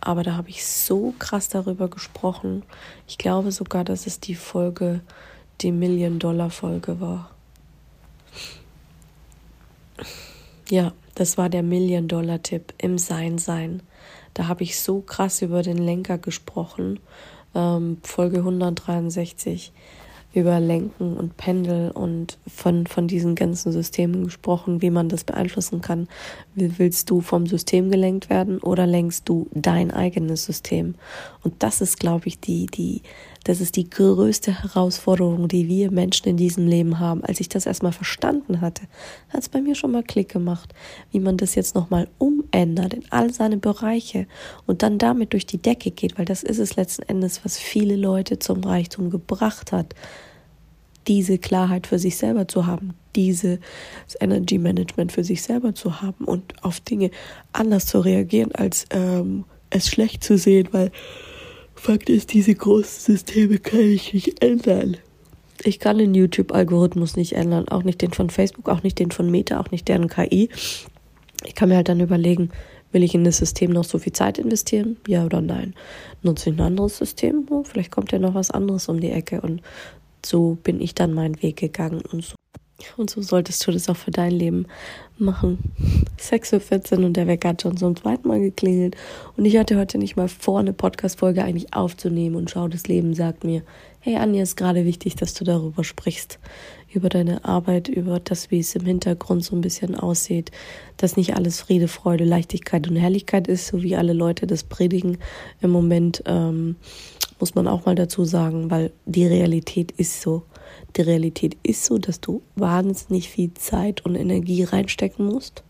aber 0.00 0.22
da 0.22 0.36
habe 0.36 0.50
ich 0.50 0.66
so 0.66 1.14
krass 1.18 1.48
darüber 1.48 1.88
gesprochen. 1.88 2.64
Ich 3.08 3.16
glaube 3.16 3.50
sogar, 3.50 3.82
dass 3.84 4.06
es 4.06 4.20
die 4.20 4.34
Folge, 4.34 5.00
die 5.62 5.72
Million-Dollar-Folge 5.72 7.00
war. 7.00 7.30
Ja, 10.68 10.92
das 11.14 11.38
war 11.38 11.48
der 11.48 11.62
Million-Dollar-Tipp 11.62 12.74
im 12.78 12.98
Sein-Sein. 12.98 13.82
Da 14.34 14.48
habe 14.48 14.64
ich 14.64 14.80
so 14.80 15.00
krass 15.00 15.42
über 15.42 15.62
den 15.62 15.78
Lenker 15.78 16.18
gesprochen. 16.18 17.00
Ähm, 17.54 17.98
Folge 18.02 18.38
163 18.38 19.72
über 20.34 20.58
Lenken 20.58 21.16
und 21.16 21.36
Pendel 21.36 21.92
und 21.92 22.38
von, 22.48 22.88
von 22.88 23.06
diesen 23.06 23.36
ganzen 23.36 23.70
Systemen 23.70 24.24
gesprochen, 24.24 24.82
wie 24.82 24.90
man 24.90 25.08
das 25.08 25.22
beeinflussen 25.22 25.80
kann. 25.80 26.08
Willst 26.56 27.08
du 27.08 27.20
vom 27.20 27.46
System 27.46 27.90
gelenkt 27.90 28.30
werden 28.30 28.58
oder 28.58 28.86
lenkst 28.86 29.28
du 29.28 29.48
dein 29.52 29.92
eigenes 29.92 30.44
System? 30.44 30.96
Und 31.44 31.62
das 31.62 31.80
ist, 31.80 32.00
glaube 32.00 32.26
ich, 32.26 32.40
die, 32.40 32.66
die, 32.66 33.02
das 33.44 33.60
ist 33.60 33.76
die 33.76 33.88
größte 33.88 34.62
Herausforderung, 34.62 35.48
die 35.48 35.68
wir 35.68 35.90
Menschen 35.90 36.28
in 36.28 36.36
diesem 36.36 36.66
Leben 36.66 36.98
haben. 36.98 37.22
Als 37.24 37.40
ich 37.40 37.48
das 37.48 37.66
erstmal 37.66 37.92
verstanden 37.92 38.60
hatte, 38.60 38.82
hat 39.28 39.42
es 39.42 39.48
bei 39.48 39.60
mir 39.60 39.74
schon 39.74 39.92
mal 39.92 40.02
Klick 40.02 40.30
gemacht, 40.30 40.74
wie 41.12 41.20
man 41.20 41.36
das 41.36 41.54
jetzt 41.54 41.74
nochmal 41.74 42.08
umändert 42.18 42.94
in 42.94 43.04
all 43.10 43.32
seine 43.32 43.58
Bereiche 43.58 44.26
und 44.66 44.82
dann 44.82 44.98
damit 44.98 45.34
durch 45.34 45.46
die 45.46 45.58
Decke 45.58 45.90
geht, 45.90 46.18
weil 46.18 46.24
das 46.24 46.42
ist 46.42 46.58
es 46.58 46.76
letzten 46.76 47.02
Endes, 47.02 47.44
was 47.44 47.58
viele 47.58 47.96
Leute 47.96 48.38
zum 48.38 48.62
Reichtum 48.64 49.10
gebracht 49.10 49.72
hat 49.72 49.94
diese 51.06 51.38
Klarheit 51.38 51.86
für 51.86 51.98
sich 51.98 52.16
selber 52.16 52.48
zu 52.48 52.66
haben, 52.66 52.94
dieses 53.14 53.58
Energy 54.20 54.58
Management 54.58 55.12
für 55.12 55.24
sich 55.24 55.42
selber 55.42 55.74
zu 55.74 56.00
haben 56.00 56.24
und 56.24 56.64
auf 56.64 56.80
Dinge 56.80 57.10
anders 57.52 57.86
zu 57.86 58.00
reagieren, 58.00 58.52
als 58.52 58.86
ähm, 58.90 59.44
es 59.70 59.88
schlecht 59.88 60.24
zu 60.24 60.38
sehen, 60.38 60.68
weil 60.72 60.90
Fakt 61.74 62.08
ist, 62.08 62.32
diese 62.32 62.54
großen 62.54 63.14
Systeme 63.14 63.58
kann 63.58 63.80
ich 63.80 64.14
nicht 64.14 64.42
ändern. 64.42 64.96
Ich 65.62 65.78
kann 65.78 65.98
den 65.98 66.14
YouTube-Algorithmus 66.14 67.16
nicht 67.16 67.34
ändern, 67.34 67.68
auch 67.68 67.82
nicht 67.82 68.02
den 68.02 68.12
von 68.12 68.30
Facebook, 68.30 68.68
auch 68.68 68.82
nicht 68.82 68.98
den 68.98 69.10
von 69.10 69.30
Meta, 69.30 69.60
auch 69.60 69.70
nicht 69.70 69.88
deren 69.88 70.08
KI. 70.08 70.48
Ich 71.44 71.54
kann 71.54 71.68
mir 71.68 71.76
halt 71.76 71.88
dann 71.88 72.00
überlegen, 72.00 72.50
will 72.92 73.02
ich 73.02 73.14
in 73.14 73.24
das 73.24 73.38
System 73.38 73.70
noch 73.70 73.84
so 73.84 73.98
viel 73.98 74.12
Zeit 74.12 74.38
investieren? 74.38 74.96
Ja 75.06 75.24
oder 75.24 75.40
nein? 75.40 75.74
Nutze 76.22 76.50
ich 76.50 76.56
ein 76.56 76.60
anderes 76.60 76.96
System? 76.96 77.46
Oh, 77.50 77.64
vielleicht 77.64 77.90
kommt 77.90 78.12
ja 78.12 78.18
noch 78.18 78.34
was 78.34 78.50
anderes 78.50 78.88
um 78.88 79.00
die 79.00 79.10
Ecke 79.10 79.40
und 79.40 79.62
so 80.24 80.56
bin 80.62 80.80
ich 80.80 80.94
dann 80.94 81.12
meinen 81.12 81.42
Weg 81.42 81.56
gegangen 81.56 82.02
und 82.12 82.24
so. 82.24 82.34
Und 82.96 83.10
so 83.10 83.22
solltest 83.22 83.66
du 83.66 83.72
das 83.72 83.88
auch 83.88 83.96
für 83.96 84.10
dein 84.10 84.32
Leben 84.32 84.66
machen. 85.16 85.58
6.14 86.18 86.98
Uhr 86.98 87.06
und 87.06 87.16
der 87.16 87.26
Wecker 87.26 87.50
hat 87.50 87.62
schon 87.62 87.76
zum 87.76 87.96
zweiten 87.96 88.26
Mal 88.26 88.40
geklingelt. 88.40 88.96
Und 89.36 89.44
ich 89.44 89.56
hatte 89.56 89.76
heute 89.78 89.98
nicht 89.98 90.16
mal 90.16 90.28
vor, 90.28 90.58
eine 90.58 90.72
Podcast-Folge 90.72 91.44
eigentlich 91.44 91.72
aufzunehmen. 91.72 92.36
Und 92.36 92.50
schau, 92.50 92.68
das 92.68 92.86
Leben 92.88 93.14
sagt 93.14 93.44
mir, 93.44 93.62
hey 94.00 94.16
Anja, 94.16 94.42
ist 94.42 94.56
gerade 94.56 94.84
wichtig, 94.84 95.14
dass 95.16 95.34
du 95.34 95.44
darüber 95.44 95.84
sprichst. 95.84 96.38
Über 96.92 97.08
deine 97.08 97.44
Arbeit, 97.44 97.88
über 97.88 98.20
das, 98.20 98.50
wie 98.50 98.60
es 98.60 98.74
im 98.74 98.84
Hintergrund 98.84 99.44
so 99.44 99.56
ein 99.56 99.60
bisschen 99.60 99.94
aussieht. 99.94 100.50
Dass 100.96 101.16
nicht 101.16 101.36
alles 101.36 101.60
Friede, 101.60 101.88
Freude, 101.88 102.24
Leichtigkeit 102.24 102.88
und 102.88 102.96
Herrlichkeit 102.96 103.48
ist, 103.48 103.68
so 103.68 103.82
wie 103.82 103.96
alle 103.96 104.12
Leute 104.12 104.46
das 104.46 104.64
predigen 104.64 105.18
im 105.60 105.70
Moment. 105.70 106.22
Ähm, 106.26 106.76
muss 107.40 107.54
man 107.54 107.66
auch 107.66 107.84
mal 107.84 107.94
dazu 107.94 108.24
sagen, 108.24 108.70
weil 108.70 108.92
die 109.06 109.26
Realität 109.26 109.92
ist 109.92 110.22
so. 110.22 110.42
Die 110.96 111.02
Realität 111.02 111.56
ist 111.62 111.84
so, 111.84 111.98
dass 111.98 112.20
du 112.20 112.42
wahnsinnig 112.56 113.28
viel 113.28 113.52
Zeit 113.54 114.04
und 114.04 114.14
Energie 114.14 114.64
reinstecken 114.64 115.26
musst. 115.26 115.64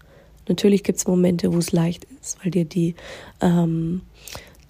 Natürlich 0.48 0.82
gibt 0.82 0.98
es 0.98 1.06
Momente, 1.06 1.52
wo 1.52 1.58
es 1.58 1.72
leicht 1.72 2.06
ist, 2.20 2.38
weil 2.42 2.50
dir 2.50 2.64
die 2.64 2.94
ähm, 3.40 4.02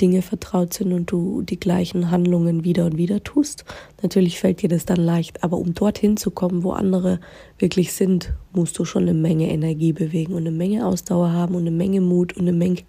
Dinge 0.01 0.23
vertraut 0.23 0.73
sind 0.73 0.93
und 0.93 1.11
du 1.11 1.43
die 1.43 1.59
gleichen 1.59 2.11
Handlungen 2.11 2.65
wieder 2.65 2.87
und 2.87 2.97
wieder 2.97 3.23
tust. 3.23 3.65
Natürlich 4.03 4.39
fällt 4.39 4.63
dir 4.63 4.69
das 4.69 4.87
dann 4.87 4.99
leicht, 4.99 5.43
aber 5.43 5.59
um 5.59 5.75
dorthin 5.75 6.17
zu 6.17 6.31
kommen, 6.31 6.63
wo 6.63 6.73
andere 6.73 7.21
wirklich 7.59 7.93
sind, 7.93 8.33
musst 8.53 8.79
du 8.79 8.85
schon 8.85 9.03
eine 9.03 9.15
Menge 9.15 9.51
Energie 9.51 9.93
bewegen 9.93 10.35
und 10.35 10.47
eine 10.47 10.51
Menge 10.51 10.87
Ausdauer 10.87 11.33
haben 11.33 11.55
und 11.55 11.63
eine 11.63 11.71
Menge 11.71 12.01
Mut 12.01 12.35
und 12.35 12.43
eine 12.43 12.53
Menge 12.53 12.83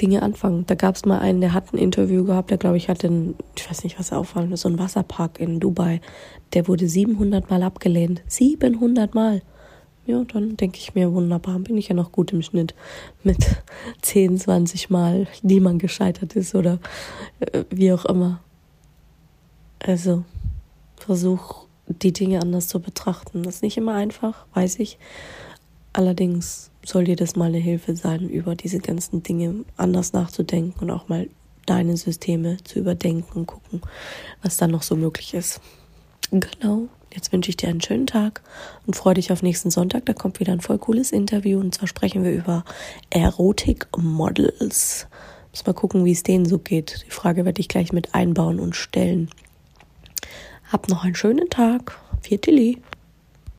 Dinge 0.00 0.22
anfangen. 0.22 0.64
Da 0.66 0.74
gab 0.74 0.96
es 0.96 1.04
mal 1.04 1.18
einen, 1.18 1.40
der 1.40 1.52
hat 1.52 1.72
ein 1.72 1.78
Interview 1.78 2.24
gehabt, 2.24 2.50
der 2.50 2.58
glaube 2.58 2.76
ich 2.76 2.88
hatte, 2.88 3.06
einen, 3.06 3.36
ich 3.56 3.68
weiß 3.68 3.84
nicht, 3.84 3.98
was 3.98 4.10
er 4.10 4.18
auffallen 4.18 4.56
so 4.56 4.68
ein 4.68 4.78
Wasserpark 4.78 5.38
in 5.38 5.60
Dubai. 5.60 6.00
Der 6.52 6.68
wurde 6.68 6.88
700 6.88 7.48
Mal 7.50 7.62
abgelehnt. 7.62 8.22
700 8.26 9.14
Mal. 9.14 9.42
ja, 10.06 10.22
dann 10.24 10.56
denke 10.56 10.78
ich 10.78 10.94
mir, 10.94 11.12
wunderbar, 11.12 11.58
bin 11.60 11.78
ich 11.78 11.88
ja 11.88 11.94
noch 11.94 12.12
gut 12.12 12.32
im 12.32 12.42
Schnitt 12.42 12.74
mit 13.22 13.38
10, 14.02 14.38
20 14.38 14.90
Mal, 14.90 15.26
die 15.42 15.60
man 15.60 15.78
gescheitert 15.78 16.34
ist 16.36 16.54
oder 16.54 16.78
äh, 17.40 17.64
wie 17.70 17.92
auch 17.92 18.04
immer. 18.04 18.40
Also, 19.78 20.24
versuch 20.96 21.66
die 21.86 22.12
Dinge 22.12 22.40
anders 22.40 22.68
zu 22.68 22.80
betrachten. 22.80 23.42
Das 23.42 23.56
ist 23.56 23.62
nicht 23.62 23.76
immer 23.76 23.94
einfach, 23.94 24.46
weiß 24.54 24.78
ich. 24.78 24.98
Allerdings 25.92 26.70
soll 26.86 27.04
dir 27.04 27.16
das 27.16 27.36
mal 27.36 27.46
eine 27.46 27.58
Hilfe 27.58 27.96
sein, 27.96 28.28
über 28.28 28.54
diese 28.54 28.78
ganzen 28.78 29.22
Dinge 29.22 29.64
anders 29.76 30.12
nachzudenken 30.12 30.80
und 30.80 30.90
auch 30.90 31.08
mal 31.08 31.28
deine 31.66 31.96
Systeme 31.96 32.58
zu 32.64 32.78
überdenken 32.78 33.38
und 33.38 33.46
gucken, 33.46 33.80
was 34.42 34.56
da 34.56 34.66
noch 34.66 34.82
so 34.82 34.96
möglich 34.96 35.34
ist. 35.34 35.60
Genau. 36.30 36.88
Jetzt 37.14 37.32
wünsche 37.32 37.50
ich 37.50 37.56
dir 37.56 37.68
einen 37.68 37.80
schönen 37.80 38.08
Tag 38.08 38.42
und 38.86 38.96
freue 38.96 39.14
dich 39.14 39.30
auf 39.30 39.40
nächsten 39.40 39.70
Sonntag. 39.70 40.04
Da 40.06 40.14
kommt 40.14 40.40
wieder 40.40 40.52
ein 40.52 40.60
voll 40.60 40.78
cooles 40.78 41.12
Interview 41.12 41.60
und 41.60 41.72
zwar 41.72 41.86
sprechen 41.86 42.24
wir 42.24 42.32
über 42.32 42.64
Erotik-Models. 43.10 45.06
Muss 45.52 45.66
mal 45.66 45.74
gucken, 45.74 46.04
wie 46.04 46.10
es 46.10 46.24
denen 46.24 46.44
so 46.44 46.58
geht. 46.58 47.04
Die 47.06 47.12
Frage 47.12 47.44
werde 47.44 47.60
ich 47.60 47.68
gleich 47.68 47.92
mit 47.92 48.16
einbauen 48.16 48.58
und 48.58 48.74
stellen. 48.74 49.30
Hab 50.72 50.88
noch 50.88 51.04
einen 51.04 51.14
schönen 51.14 51.48
Tag. 51.50 51.96
Viertili. 52.20 52.82